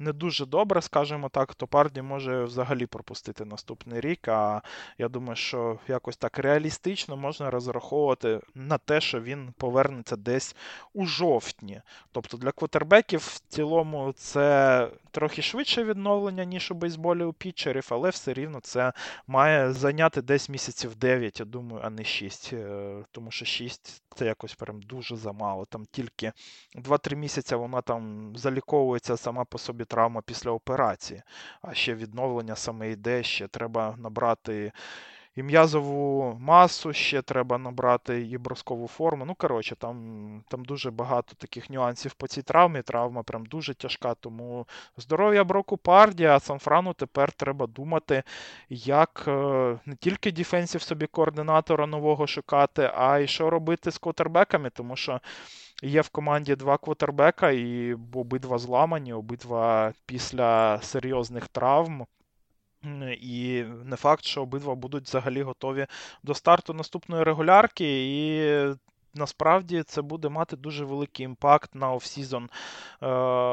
[0.00, 4.28] не дуже добре, скажімо так, то Парді може взагалі пропустити наступний рік.
[4.28, 4.62] А
[4.98, 10.56] я думаю, що якось так реалістично можна розраховувати на те, що він повернеться десь
[10.94, 11.82] у жовтні.
[12.12, 18.10] Тобто для квотербеків в цілому це трохи швидше відновлення, ніж у бейсболі у пітчерів, але
[18.10, 18.92] все рівно це
[19.26, 22.50] має зайняти десь місяців 9, я думаю, а не 6.
[22.52, 25.64] Е, тому що 6 це якось прям дуже замало.
[25.64, 26.32] Там тільки
[26.76, 31.22] 2-3 місяці вона там заліковується сама по собі травма після операції,
[31.62, 34.72] а ще відновлення саме йде, ще треба набрати
[35.36, 39.24] і м'язову масу, ще треба набрати і броскову форму.
[39.24, 39.96] Ну, коротше, там
[40.48, 42.82] там дуже багато таких нюансів по цій травмі.
[42.82, 44.14] Травма прям дуже тяжка.
[44.14, 48.22] Тому здоров'я Броку Парді, а Санфрану тепер треба думати,
[48.68, 49.32] як е,
[49.86, 55.20] не тільки дефенсів собі координатора нового шукати, а й що робити з квотербеками, тому що.
[55.82, 62.06] Є в команді два квотербека, і обидва зламані, обидва після серйозних травм.
[63.20, 65.86] І не факт, що обидва будуть взагалі готові
[66.22, 68.06] до старту наступної регулярки.
[68.08, 68.74] І
[69.14, 72.44] насправді це буде мати дуже великий impact на offseason
[73.02, 73.06] е,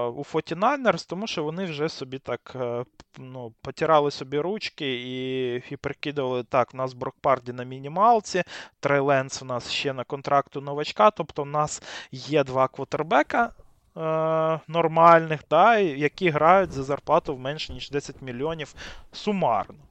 [0.06, 2.86] у 49ers, тому що вони вже собі так е,
[3.18, 8.44] ну, потирали собі ручки і і прикидували, так, у нас Брок Парді на мінімалці,
[8.80, 13.52] Трей Ленс у нас ще на контракту новачка, тобто у нас є два квотербека.
[13.98, 18.76] Е, нормальних, да, які грають за зарплату в менше, ніж 10 мільйонів
[19.12, 19.87] сумарно.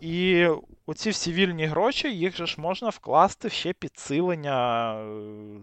[0.00, 0.48] І
[0.86, 5.06] оці всі вільні гроші, їх же ж можна вкласти ще підсилення е,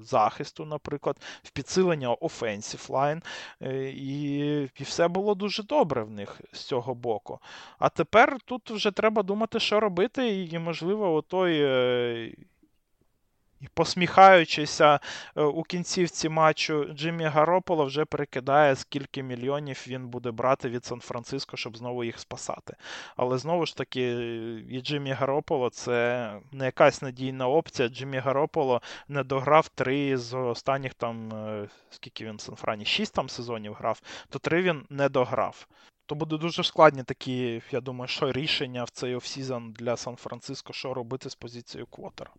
[0.01, 3.21] захисту, наприклад, в підсилення offensive line,
[3.61, 7.39] е, і і все було дуже добре в них з цього боку.
[7.79, 11.63] А тепер тут вже треба думати, що робити, і, можливо, отой
[13.61, 14.99] і посміхаючися
[15.35, 21.57] е, у кінцівці матчу Джиммі Гарополо вже перекидає, скільки мільйонів він буде брати від Сан-Франциско,
[21.57, 22.75] щоб знову їх спасати.
[23.17, 24.11] Але знову ж таки,
[24.69, 27.89] і Джиммі Гарополо це не якась надійна опція.
[27.89, 33.29] Джиммі Гарополо не дограв три з останніх там, е, скільки він в Сан-Франі, шість там
[33.29, 35.67] сезонів грав, то три він не дограв.
[36.05, 40.93] То буде дуже складні такі, я думаю, що рішення в цей offseason для Сан-Франциско, що
[40.93, 42.31] робити з позицією квотера.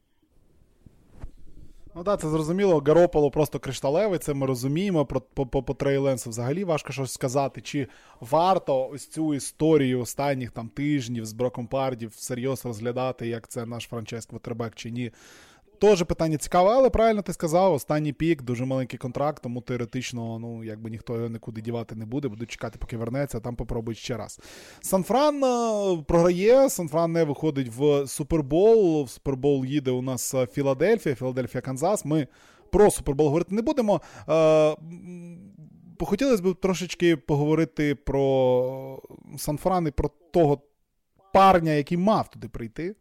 [1.94, 2.82] Ну так, це зрозуміло.
[2.86, 5.06] Гарополо просто кришталевий, це ми розуміємо.
[5.06, 7.60] Про по, Трей Ленсу взагалі важко щось сказати.
[7.60, 7.88] Чи
[8.20, 13.84] варто ось цю історію останніх там тижнів з Броком Парді всерйоз розглядати, як це наш
[13.84, 15.12] франчайз квотербек чи ні?
[15.80, 20.64] Теж питання цікаве, але правильно ти сказав, останній пік, дуже маленький контракт, тому теоретично, ну,
[20.64, 24.16] якби ніхто його нікуди дівати не буде, будуть чекати, поки вернеться, а там попробують ще
[24.16, 24.40] раз.
[24.80, 29.04] Санфран е, програє, Санфран не виходить в Супербол.
[29.04, 32.04] В Супербол їде у нас е, Філадельфія, Філадельфія, Канзас.
[32.04, 32.26] Ми
[32.70, 34.00] про Супербол говорити не будемо.
[34.28, 34.76] Е,
[36.00, 39.02] хотілося б трошечки поговорити про
[39.38, 40.60] Санфран і про того
[41.32, 42.94] парня, який мав туди прийти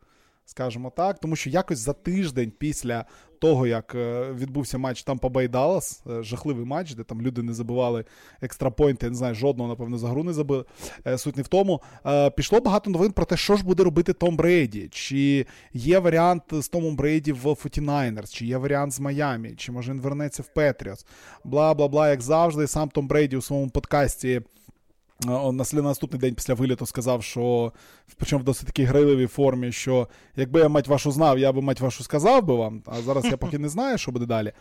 [0.50, 3.06] скажімо так, тому що якось за тиждень після
[3.40, 5.80] того, як е, відбувся матч Тампа Бей е,
[6.24, 8.06] жахливий матч, де там люди не забивали
[8.42, 10.66] екстрапойнти, я не знаю, жодного, напевно, за гру не забили.
[11.08, 11.82] Е, суть не в тому.
[12.36, 14.88] Пішло багато новин про те, що ж буде робити Том Брейді.
[14.92, 19.92] Чи є варіант з Томом Брейді в 49ers, чи є варіант з Майамі, чи може
[19.92, 21.06] він вернеться в Петріос.
[21.44, 24.42] Бла бла бла, як завжди, сам Том Брейді у своєму подкасті.
[25.26, 27.74] На наступний день після виліту сказав, що
[28.18, 31.82] причому в досить такій грайливій формі, що якби я мать вашу знав, я би мать
[31.82, 34.52] вашу сказав би вам, а зараз я поки не знаю, що буде далі.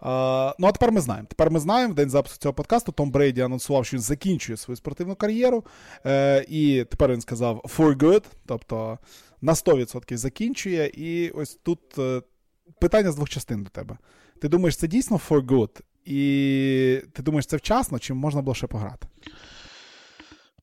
[0.00, 1.26] А, Ну, а тепер ми знаємо.
[1.28, 4.76] Тепер ми знаємо, в день запису цього подкасту Том Брейді анонсував, що він закінчує свою
[4.76, 5.64] спортивну кар'єру.
[6.06, 8.98] Е, І тепер він сказав for good, тобто
[9.40, 10.86] на 100% закінчує.
[10.94, 12.22] І ось тут е,
[12.80, 13.98] питання з двох частин до тебе.
[14.40, 15.80] Ти думаєш, це дійсно for good?
[16.04, 19.06] І ти думаєш, це вчасно, чи можна було ще пограти?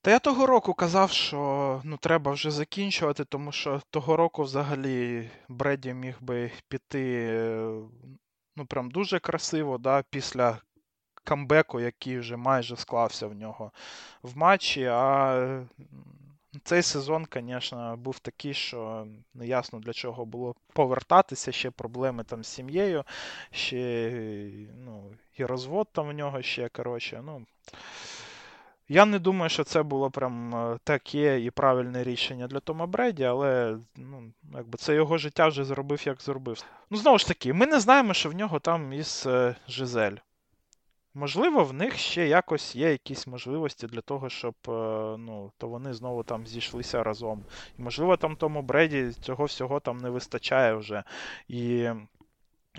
[0.05, 5.29] Та я того року казав, що ну, треба вже закінчувати, тому що того року взагалі
[5.49, 7.29] Бреді міг би піти
[8.55, 10.57] ну, прям дуже красиво, да, після
[11.23, 13.71] камбеку, який вже майже склався в нього
[14.21, 14.83] в матчі.
[14.83, 15.65] А
[16.63, 22.47] цей сезон, звісно, був такий, що неясно для чого було повертатися, ще проблеми там з
[22.47, 23.03] сім'єю,
[23.51, 24.11] ще
[24.75, 27.45] ну, і розвод там в нього ще, коротше, ну.
[28.87, 33.23] Я не думаю, що це було прям е, таке і правильне рішення для Тома Бреді,
[33.23, 36.63] але ну, якби це його життя вже зробив, як зробив.
[36.89, 40.15] Ну, знову ж таки, ми не знаємо, що в нього там із е, Жизель.
[41.13, 44.71] Можливо, в них ще якось є якісь можливості для того, щоб е,
[45.17, 47.43] ну, то вони знову там зійшлися разом.
[47.79, 51.03] І, можливо, там тому Бреді цього всього там не вистачає вже.
[51.47, 51.89] І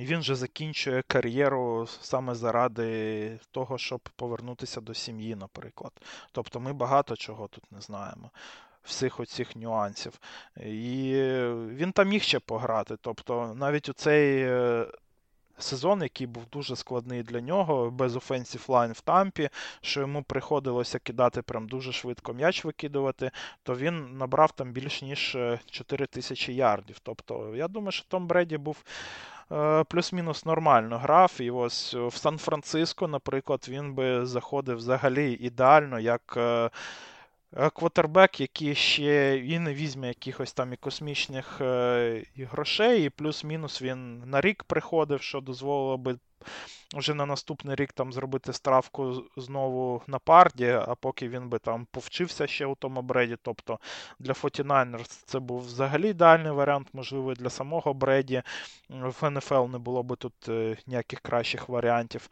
[0.04, 5.92] він же закінчує кар'єру саме заради того, щоб повернутися до сім'ї, наприклад.
[6.32, 8.30] Тобто ми багато чого тут не знаємо.
[8.82, 10.20] Всіх оцих нюансів.
[10.56, 11.12] І
[11.68, 12.96] він там міг ще пограти.
[13.00, 14.87] Тобто, навіть у цей е,
[15.59, 19.48] сезон, який був дуже складний для нього, без offensive line в тампі,
[19.80, 23.30] що йому приходилося кидати прям дуже швидко м'яч викидувати,
[23.62, 25.37] то він набрав там більш ніж
[25.70, 26.98] 4 е, тисячі ярдів.
[27.02, 28.85] Тобто, я думаю, що Том Бреді був.
[29.52, 31.32] Е, плюс-мінус нормально грав.
[31.40, 36.70] І ось в Сан-Франциско, наприклад, він би заходив взагалі ідеально як е, е,
[37.74, 41.61] квотербек, який ще і не візьме якихось там і космічних
[42.37, 46.18] і грошей, і плюс-мінус він на рік приходив, що дозволило би
[46.94, 51.87] вже на наступний рік там зробити стравку знову на парді, а поки він би там
[51.90, 53.37] повчився ще у тому Бреді.
[53.42, 53.78] Тобто
[54.18, 58.42] для 49ers це був взагалі ідеальний варіант, можливо, для самого Бреді.
[58.88, 62.30] В НФЛ не було би тут е, ніяких кращих варіантів.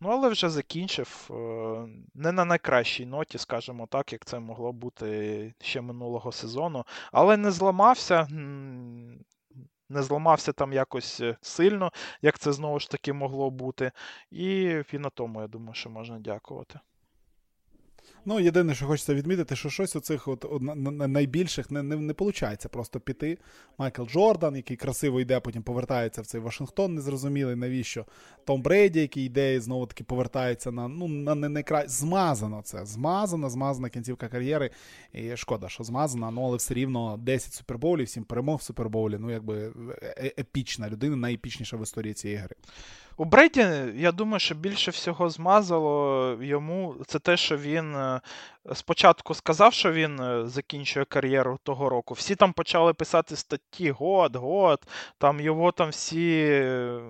[0.00, 1.28] Ну, але вже закінчив.
[1.30, 1.34] Е,
[2.14, 6.84] не на найкращій ноті, скажімо так, як це могло бути ще минулого сезону.
[7.12, 8.28] Але не зламався
[9.90, 13.92] не зламався там якось е, сильно, як це знову ж таки могло бути.
[14.30, 16.80] І і на тому, я думаю, що можна дякувати.
[18.24, 20.62] Ну, єдине, що хочеться відмітити, що щось у цих от, от
[21.08, 23.38] найбільших не не, не виходить просто піти.
[23.78, 28.06] Майкл Джордан, який красиво йде, потім повертається в цей Вашингтон, незрозумілий, навіщо.
[28.44, 31.84] Том Брейді, який йде і знову таки повертається на ну, на не найкра...
[31.86, 32.86] Змазано це.
[32.86, 34.70] Змазано, змазана кінцівка кар'єри.
[35.12, 39.16] І шкода, що змазана, ну але все рівно 10 супербоулів, 7 перемог в супербоулі.
[39.20, 42.56] Ну, якби е, е, епічна людина, найепічніша в історії цієї гри.
[43.20, 48.09] У Брейді, я думаю, що більше всього змазало йому це те, що він е,
[48.74, 52.14] спочатку сказав, що він е, закінчує кар'єру того року.
[52.14, 54.86] Всі там почали писати статті год, год.
[55.18, 56.60] Там його там всі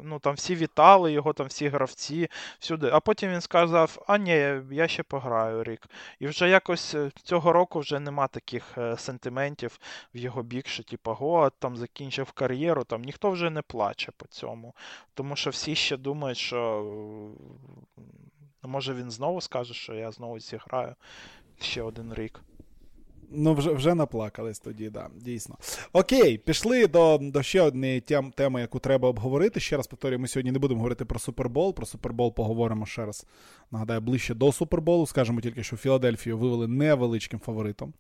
[0.03, 2.91] ну там всі вітали, його там всі гравці всюди.
[2.93, 5.87] А потім він сказав: А ні, я ще пограю рік.
[6.21, 9.79] І вже якось е, цього року вже нема таких сентиментів
[10.15, 12.85] в його бік, що типу, год там закінчив кар'єру.
[12.85, 14.75] Там ніхто вже не плаче по цьому.
[15.15, 16.85] Тому що всі ще думають, що
[18.62, 20.94] може він знову скаже, що я знову зіграю
[21.61, 22.40] ще один рік.
[23.33, 25.57] Ну, вже вже наплакались тоді, да, дійсно.
[25.92, 29.61] Окей, пішли до до ще однієї тем, теми, яку треба обговорити.
[29.61, 31.75] Ще раз повторюю, ми сьогодні не будемо говорити про Супербол.
[31.75, 33.27] Про Супербол поговоримо ще раз.
[33.73, 35.07] Нагадаю, ближче до Суперболу.
[35.07, 37.93] Скажемо тільки, що Філадельфію вивели невеличким фаворитом.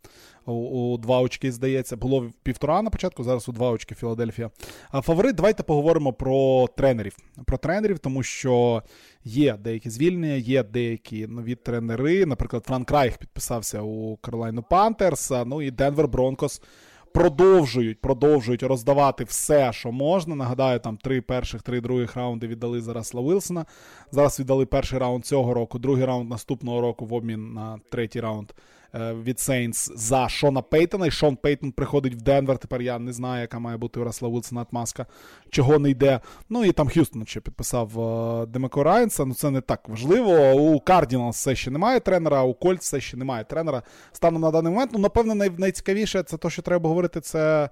[0.46, 4.50] У, у два очки, здається, було півтора на початку, зараз у два очки Філадельфія.
[4.90, 7.16] А фаворит, давайте поговоримо про тренерів.
[7.46, 8.82] Про тренерів, тому що
[9.24, 12.26] є деякі звільнення, є деякі нові тренери.
[12.26, 16.62] Наприклад, Франк Райх підписався у Каролайну Пантерс, ну і Денвер Бронкос.
[17.12, 20.34] Продовжують продовжують роздавати все, що можна.
[20.34, 23.66] Нагадаю, там три перших, три других раунди віддали зараз Вілсона.
[24.12, 28.52] Зараз віддали перший раунд цього року, другий раунд наступного року в обмін на третій раунд
[28.94, 31.06] від Сейнтс за Шона Пейтона.
[31.06, 32.58] І Шон Пейтон приходить в Денвер.
[32.58, 35.06] Тепер я не знаю, яка має бути у Расла отмазка,
[35.50, 36.20] чого не йде.
[36.48, 39.24] Ну і там Х'юстон ще підписав е, Демеко Райнса.
[39.24, 40.52] Ну це не так важливо.
[40.52, 43.82] У Кардіналс все ще немає тренера, у Колтс все ще немає тренера.
[44.12, 44.90] Станом на даний момент.
[44.94, 47.70] Ну, напевно, най- найцікавіше це те, що треба говорити, це.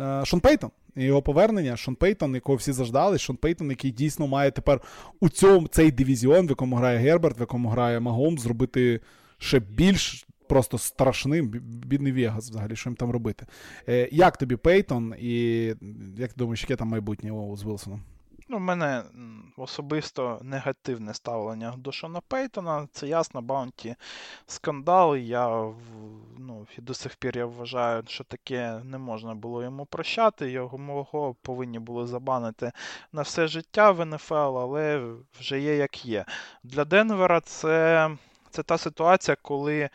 [0.00, 0.70] Е, Шон Пейтон.
[0.96, 4.80] Його повернення, Шон Пейтон, якого всі заждали, Шон Пейтон, який дійсно має тепер
[5.20, 9.00] у цьому цей дивізіон, в якому грає Герберт, в якому грає Магом, зробити
[9.40, 11.48] ще більш просто страшним.
[11.86, 13.46] Бідний Вегас, взагалі, що їм там робити.
[13.88, 15.64] Е, Як тобі Пейтон, і
[16.16, 18.02] як ти думаєш, яке там майбутнє з Вилсоном?
[18.52, 19.02] Ну, в мене
[19.56, 22.88] особисто негативне ставлення до Шона Пейтона.
[22.92, 23.94] Це ясно, Баунті
[24.46, 25.16] скандал.
[25.16, 25.72] Я
[26.38, 30.50] ну, і до сих пір я вважаю, що таке не можна було йому прощати.
[30.50, 32.72] Його мого повинні були забанити
[33.12, 36.24] на все життя в НФЛ, але вже є як є.
[36.64, 38.10] Для Денвера це.
[38.50, 39.88] Це та ситуація, коли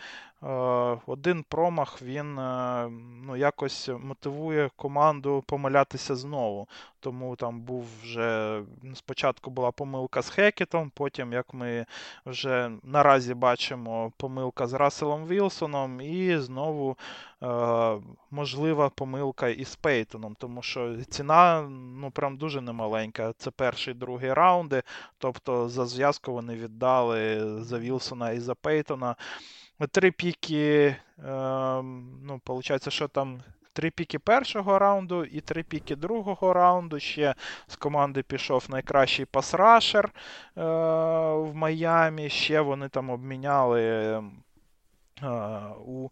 [1.06, 2.90] один промах він е,
[3.26, 6.68] ну, якось мотивує команду помилятися знову.
[7.00, 8.62] Тому там був вже
[8.96, 11.86] спочатку була помилка з Хекетом, потім, як ми
[12.26, 16.98] вже наразі бачимо, помилка з Расселом Вілсоном, і знову
[17.44, 17.48] е,
[18.32, 23.34] можлива помилка із Пейтоном, тому що ціна ну, прям дуже немаленька.
[23.38, 24.84] Це перший другий раунди.
[25.18, 29.16] Тобто за зв'язку вони віддали за Вілсона і за Пейтона.
[29.92, 33.42] Три піки, ну, виходить, що там
[33.76, 37.00] три піки першого раунду і три піки другого раунду.
[37.00, 37.36] Ще
[37.68, 40.12] з команди пішов найкращий пасрашер е,
[41.34, 42.30] в Майамі.
[42.30, 44.22] Ще вони там обміняли е,
[45.86, 46.10] у.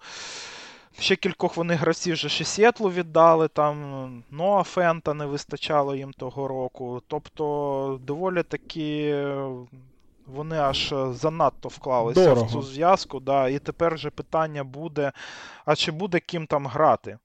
[1.00, 6.48] Ще кількох вони гравців вже ще Сєтлу віддали, там Ноа Фента не вистачало їм того
[6.48, 7.02] року.
[7.08, 9.16] Тобто доволі таки
[10.28, 12.48] вони аж е, занадто вклалися Дорого.
[12.48, 13.20] в цю зв'язку.
[13.20, 15.12] Да, І тепер вже питання буде:
[15.66, 17.18] а чи буде ким там грати?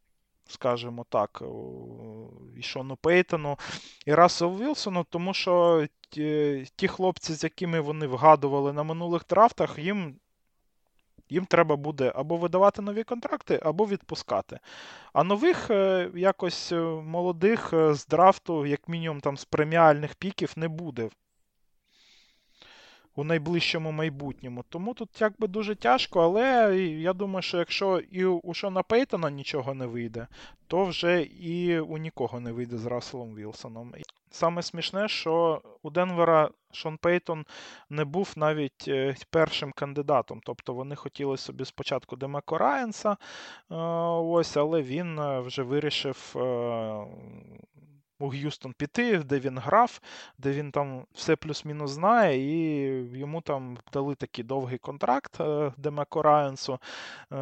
[0.51, 1.43] Скажімо так,
[2.57, 3.59] і Шону Пейтону,
[4.07, 9.79] і Рассел Вілсону, тому що ті, ті хлопці, з якими вони вгадували на минулих драфтах,
[9.79, 10.15] їм
[11.31, 14.59] їм треба буде або видавати нові контракти, або відпускати.
[15.13, 20.69] А нових е, якось е, молодих з драфту, як мінімум там з преміальних піків, не
[20.69, 21.09] буде
[23.19, 24.65] у найближчому майбутньому.
[24.69, 29.75] Тому тут якби дуже тяжко, але я думаю, що якщо і у Шона Пейтона нічого
[29.75, 30.27] не вийде,
[30.67, 33.93] то вже і у нікого не вийде з Расселом Вілсоном.
[34.31, 37.45] Саме смішне, що у Денвера Шон Пейтон
[37.91, 40.41] не був навіть е, першим кандидатом.
[40.45, 43.75] Тобто вони хотіли собі спочатку Демеко Райенса, е,
[44.15, 46.35] ось, але він е, вже вирішив
[48.19, 50.01] у Г'юстон піти, де він грав,
[50.39, 56.23] де він там все плюс-мінус знає, і йому там дали такий довгий контракт е, Демеко
[56.23, 56.73] Райансу.
[56.73, 57.37] Е,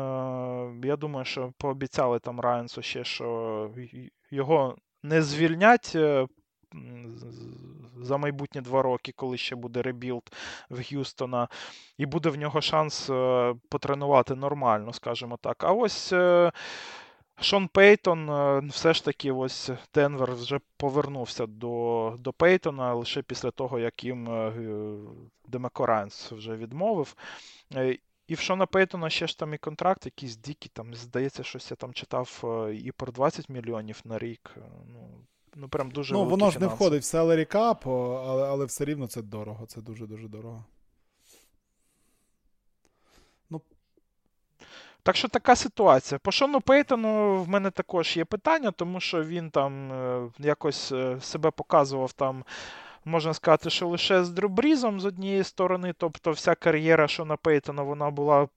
[0.85, 3.71] я думаю, що пообіцяли там Райансу ще, що
[4.31, 5.93] його не звільнять.
[5.95, 6.27] Е,
[8.01, 10.23] за майбутні два роки, коли ще буде ребілд
[10.71, 11.49] в Г'юстона,
[11.99, 13.07] і буде в нього шанс
[13.69, 15.65] потренувати нормально, скажімо так.
[15.65, 16.13] А ось
[17.41, 23.51] Шон Пейтон, е, все ж таки, ось Денвер вже повернувся до до Пейтона лише після
[23.51, 24.53] того, як їм е,
[25.49, 27.17] Демеко Райанс вже відмовив.
[27.75, 31.71] Е, і в Шона Пейтона ще ж там і контракт, якийсь дикий, там, здається, щось
[31.71, 32.45] я там читав
[32.85, 34.57] і про 20 мільйонів на рік.
[34.93, 35.09] Ну,
[35.55, 37.91] ну прям дуже Ну, воно ж не входить в salary cap,
[38.29, 39.67] але, але все рівно це дорого.
[39.67, 40.65] Це дуже-дуже дорого.
[45.07, 46.19] Так що така ситуація.
[46.19, 51.17] По Шону Пейтону в мене також є питання, тому що він там е, якось е,
[51.21, 52.45] себе показував там.
[53.05, 58.11] Можна сказати, що лише з Дрюбрізом з однієї сторони, тобто вся кар'єра Шона Пейтона вона
[58.11, 58.49] була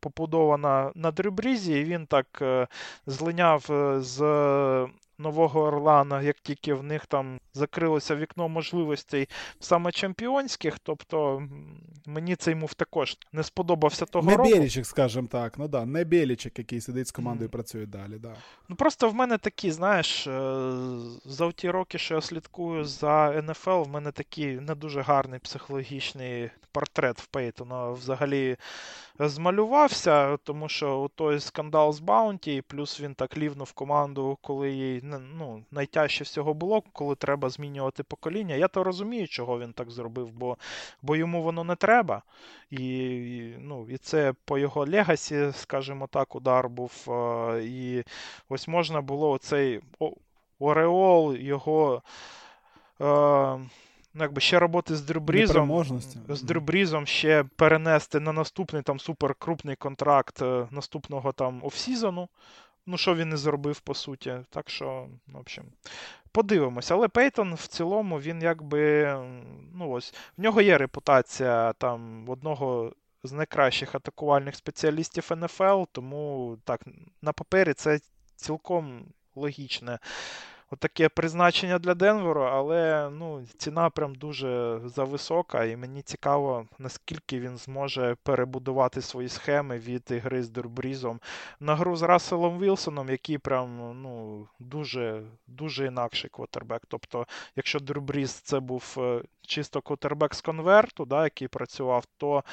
[0.00, 2.66] побудована на Дрюбрізі, і він так е,
[3.06, 3.64] злиняв
[4.00, 4.20] з
[5.18, 9.28] Нового Орлана, як тільки в них там закрилося вікно можливостей
[9.60, 10.78] саме чемпіонських.
[10.78, 11.42] Тобто
[12.06, 14.50] мені цей мув також не сподобався того не року.
[14.50, 15.58] Не Білічик, скажімо так.
[15.58, 17.52] Ну да, не Білічик, який сидить з командою і mm.
[17.52, 18.18] працює далі.
[18.18, 18.34] Да.
[18.68, 20.72] Ну Просто в мене такі, знаєш, е,
[21.24, 26.50] за ті роки, що я слідкую за НФЛ, в мене такий не дуже гарний психологічний
[26.72, 28.56] портрет в Пейтона взагалі
[29.18, 35.64] змалювався, тому що той скандал з Баунті, плюс він так лівнув команду, коли їй ну,
[35.70, 38.54] найтяжче всього було, коли треба змінювати покоління.
[38.54, 40.56] Я то розумію, чого він так зробив, бо
[41.02, 42.22] бо йому воно не треба.
[42.70, 42.80] І
[43.58, 47.06] ну, і це по його легасі, скажімо так, удар був.
[47.62, 48.04] І
[48.48, 49.80] ось можна було оцей
[50.58, 52.02] Ореол його.
[54.16, 55.90] Ну, якби ще роботи з Дрюбрізом,
[56.28, 62.28] з Дрюбрізом ще перенести на наступний там суперкрупний контракт е, наступного там офсізону.
[62.86, 64.36] Ну, що він і зробив, по суті.
[64.50, 65.64] Так що, в общем,
[66.32, 66.94] подивимося.
[66.94, 69.04] Але Пейтон в цілому, він якби.
[69.74, 76.80] ну ось, В нього є репутація там одного з найкращих атакувальних спеціалістів НФЛ, тому так,
[77.22, 78.00] на папері це
[78.36, 79.04] цілком
[79.34, 79.98] логічне
[80.78, 87.56] таке призначення для Денверу, але ну, ціна прям дуже зависока, і мені цікаво, наскільки він
[87.56, 91.20] зможе перебудувати свої схеми від ігри з Дурбрізом
[91.60, 96.82] на гру з Расселом Вілсоном, який прям ну, дуже дуже інакший квотербек.
[96.88, 102.44] Тобто, якщо Дурбріз це був е, чисто квотербек з конверту, да, який працював, то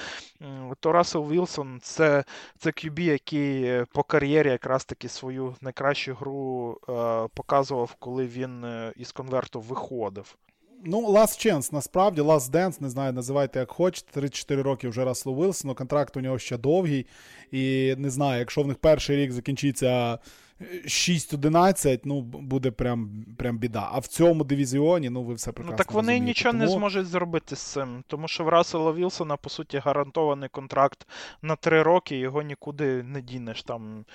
[0.80, 2.24] то Рассел Вілсон це
[2.58, 8.94] це QB, який по кар'єрі якраз таки свою найкращу гру е, показував, коли він е,
[8.96, 10.38] із конверту виходив.
[10.86, 14.12] Ну, Last Chance, насправді, Last Dance, не знаю, називайте як хочете.
[14.12, 17.06] 34 роки вже Расселу Вілсону, контракт у нього ще довгий.
[17.52, 20.20] І не знаю, якщо в них перший рік закінчиться
[20.86, 23.90] 6-11, ну, буде прям прям біда.
[23.92, 26.26] А в цьому дивізіоні, ну, ви все прекрасно Ну, так вони розумієте.
[26.26, 26.64] нічого Тому...
[26.64, 28.04] не зможуть зробити з цим.
[28.08, 31.08] Тому що в Рассела Вілсона, по суті, гарантований контракт
[31.42, 33.64] на 3 роки, його нікуди не дінеш.
[33.64, 34.06] Там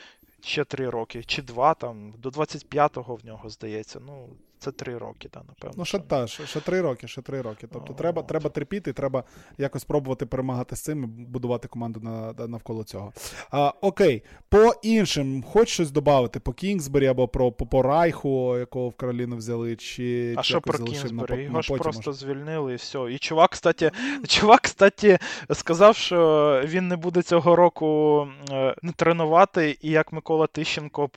[0.40, 4.00] ще 3 роки, чи 2, там, до 25-го в нього здається.
[4.06, 4.28] Ну,
[4.58, 5.74] це три роки, да, напевно.
[5.78, 7.66] Ну, ще та, ще, ще три роки, ще три роки.
[7.72, 9.24] Тобто О, треба треба терпіти, треба
[9.58, 13.12] якось пробувати перемагати з цим і будувати команду на, навколо цього.
[13.50, 18.88] А, Окей, по іншим, хоч щось додати по Кінгсбері або про по, по Райху, якого
[18.88, 21.42] в Кароліну взяли, чи А що про Кінгсбері?
[21.42, 22.12] Його ж просто може?
[22.12, 22.98] звільнили і все.
[23.10, 23.90] І чувак, кстати,
[24.26, 25.18] чувак, кстати,
[25.52, 31.08] сказав, що він не буде цього року е, тренувати, і як Микола Тищенко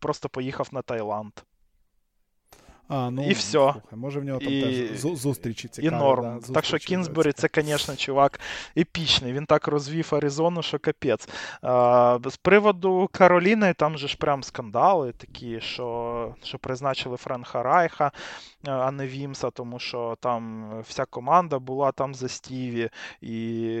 [0.00, 1.32] просто поїхав на Таїланд.
[2.88, 3.50] А, ну, І все.
[3.50, 4.62] Слухай, може в нього там і...
[4.62, 5.94] теж зустрічі цікаві.
[5.94, 6.22] І норм.
[6.22, 8.40] Да, зустрічі, так що Кінзбері це, звісно, чувак
[8.76, 9.32] епічний.
[9.32, 11.28] Він так розвів Аризону, що капець.
[11.62, 18.12] А, З приводу Кароліни, там же ж прям скандали такі, що що призначили Френка Райха,
[18.64, 22.90] а не Вілкса, тому що там вся команда була там за Стіва.
[23.20, 23.78] І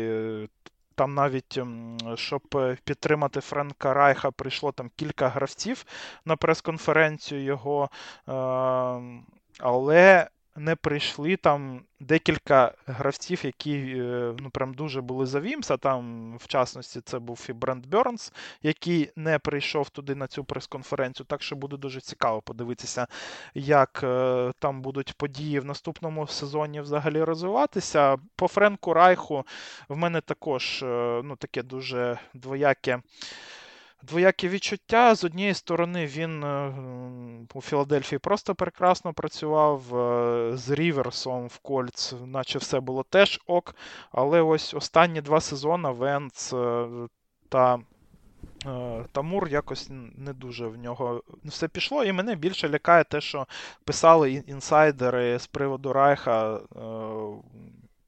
[0.96, 5.84] там навіть, ем, щоб е, підтримати Френка Райха, прийшло там кілька гравців
[6.24, 7.90] на прес-конференцію його,
[8.28, 9.26] ем,
[9.60, 15.76] але не прийшли там декілька гравців, які е, ну, прям дуже були за Вілкса.
[15.76, 18.32] Там, в частності, це був і Браян Бернс,
[18.62, 21.26] який не прийшов туди на цю прес-конференцію.
[21.26, 23.06] Так що буде дуже цікаво подивитися,
[23.54, 28.16] як е, там будуть події в наступному сезоні взагалі розвиватися.
[28.36, 29.46] По Френку Райху
[29.88, 33.00] в мене також е, ну, таке дуже двояке.
[34.02, 35.14] Двоякі відчуття.
[35.14, 36.74] З однієї сторони, він е,
[37.54, 43.74] у Філадельфії просто прекрасно працював е, з Ріверсом в Кольц, наче все було теж ок.
[44.12, 46.86] Але ось останні два сезони Венц е,
[47.48, 47.78] та
[49.12, 52.04] Тамур якось не дуже в нього все пішло.
[52.04, 53.46] І мене більше лякає те, що
[53.84, 56.60] писали інсайдери з приводу Райха.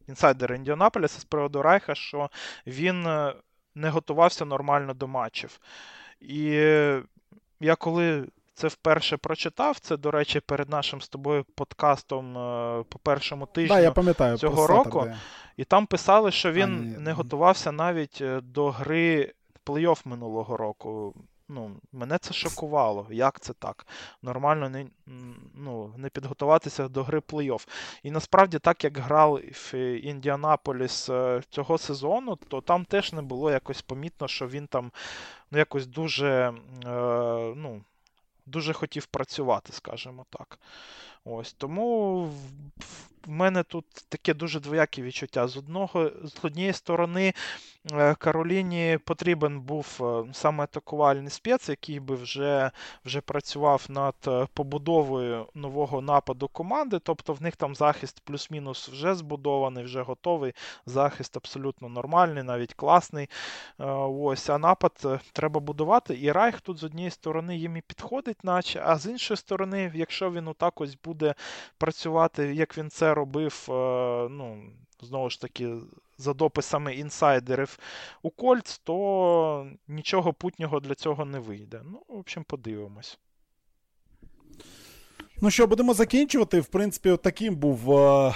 [0.09, 2.31] Інсайдери Індіанаполіса з приводу Райха, що
[2.67, 3.07] він
[3.79, 5.61] не готувався нормально до матчів.
[6.21, 6.45] І
[7.61, 8.25] я коли
[8.59, 13.77] це вперше прочитав, це, до речі, перед нашим з тобою подкастом е, по першому тижню
[13.77, 15.07] да, я пам'ятаю, цього року.
[15.57, 19.33] І там писали, що він а, не готувався навіть е, до гри
[19.67, 21.15] плей-офф минулого року
[21.49, 23.07] ну, мене це шокувало.
[23.11, 23.87] Як це так?
[24.23, 24.87] Нормально не
[25.55, 27.69] ну, не підготуватися до гри плей-офф.
[28.03, 33.51] І насправді, так як грав в Індіанаполіс е, цього сезону, то там теж не було
[33.51, 34.93] якось помітно, що він там
[35.51, 36.53] ну, якось дуже
[36.87, 37.83] е, ну,
[38.47, 40.59] дуже хотів працювати, скажімо так.
[41.31, 42.25] Ось Тому
[43.29, 45.49] в мене тут таке дуже двояке відчуття.
[45.49, 47.35] З одного, з однієї сторони,
[47.93, 52.71] е, Кароліні потрібен був е, саме атакувальний спец, який би вже
[53.05, 56.99] вже працював над е, побудовою нового нападу команди.
[56.99, 60.53] Тобто в них там захист плюс-мінус вже збудований, вже готовий.
[60.87, 63.29] Захист абсолютно нормальний, навіть класний.
[63.79, 66.19] Ось, А напад треба будувати.
[66.21, 70.31] І Райх тут з однієї сторони їм і підходить, наче, а з іншої сторони, якщо
[70.31, 71.18] він отак ось буде
[71.79, 73.73] працювати, як він це робив, е,
[74.31, 74.63] ну,
[75.01, 75.75] знову ж таки,
[76.19, 77.79] за дописами інсайдерів
[78.23, 81.81] у Кольц, то нічого путнього для цього не вийде.
[81.85, 83.19] Ну, в общем, подивимось.
[85.41, 86.61] Ну що, будемо закінчувати.
[86.61, 88.33] В принципі, таким був е,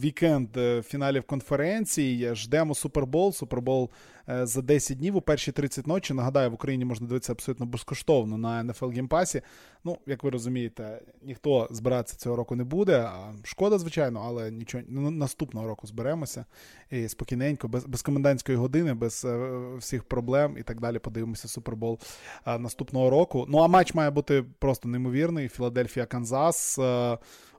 [0.00, 2.34] вікенд е, фіналів конференції.
[2.34, 3.32] Ждемо Супербол.
[3.32, 3.90] Супербол
[4.28, 6.14] за 10 днів у перші 30 ночі.
[6.14, 9.42] Нагадаю, в Україні можна дивитися абсолютно безкоштовно на NFL Game Pass.
[9.84, 13.10] Ну, як ви розумієте, ніхто збиратися цього року не буде.
[13.44, 16.44] Шкода, звичайно, але нічого ну, наступного року зберемося
[16.90, 20.98] і спокійненько, без без комендантської години, без е, всіх проблем і так далі.
[20.98, 21.98] Подивимося Супербол
[22.46, 23.46] е, наступного року.
[23.48, 25.48] Ну а матч має бути просто неймовірний.
[25.48, 26.78] Філадельфія, Канзас.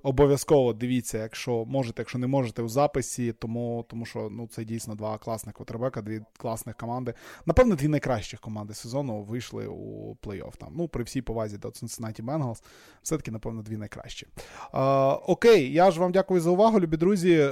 [0.05, 4.95] Обов'язково дивіться, якщо можете, якщо не можете у записі, тому тому що ну, це дійсно
[4.95, 7.13] два класних квотербека, дві класних команди.
[7.45, 10.57] Напевно, дві найкращих команди сезону вийшли у плей-офф.
[10.57, 10.73] Там.
[10.75, 12.63] Ну, При всій повазі до Cincinnati Bengals,
[13.03, 14.27] все-таки, напевно, дві найкращі.
[14.71, 17.49] А, Окей, я ж вам дякую за увагу, любі друзі.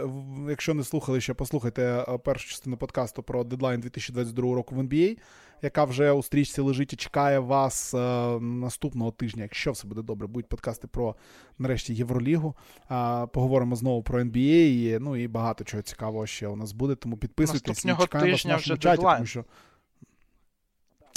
[0.50, 5.18] Якщо не слухали ще, послухайте першу частину подкасту про дедлайн 2022 року в NBA
[5.64, 7.98] яка вже у стрічці лежить і чекає вас е,
[8.40, 9.44] наступного тижня.
[9.44, 11.16] Якщо все буде добре, будуть подкасти про
[11.60, 12.56] нарешті Євролігу.
[12.92, 16.96] Е, поговоримо знову про NBA, і, ну і багато чого цікавого ще у нас буде.
[16.96, 19.46] Тому підписуйтесь Наступного і чекаємо тижня вас в нашому вже чаті, тому що.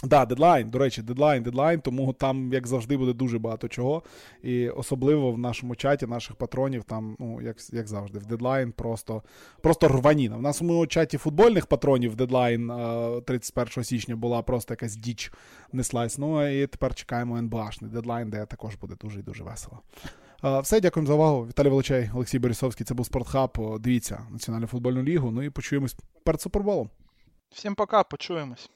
[0.05, 4.03] Да, дедлайн, до речі, дедлайн, дедлайн, тому там, як завжди, буде дуже багато чого.
[4.43, 9.23] І особливо в нашому чаті наших патронів, там, ну, як як завжди, в дедлайн просто
[9.63, 10.37] просто рваніна.
[10.37, 12.73] В нашому чаті футбольних патронів дедлайн
[13.27, 15.33] 31 січня була просто якась діч
[15.73, 16.19] неслась.
[16.19, 19.81] Ну і тепер чекаємо НБАшний дедлайн, де також буде дуже і дуже весело.
[20.63, 21.47] Все, дякуємо за увагу.
[21.47, 22.87] Віталій Волочай, Олексій Борисовський.
[22.87, 23.59] Це був Спортхаб.
[23.81, 25.31] Дивіться Національну футбольну лігу.
[25.31, 26.91] Ну і почуємось перед суперболом.
[27.51, 28.71] Всім пока, почуємось.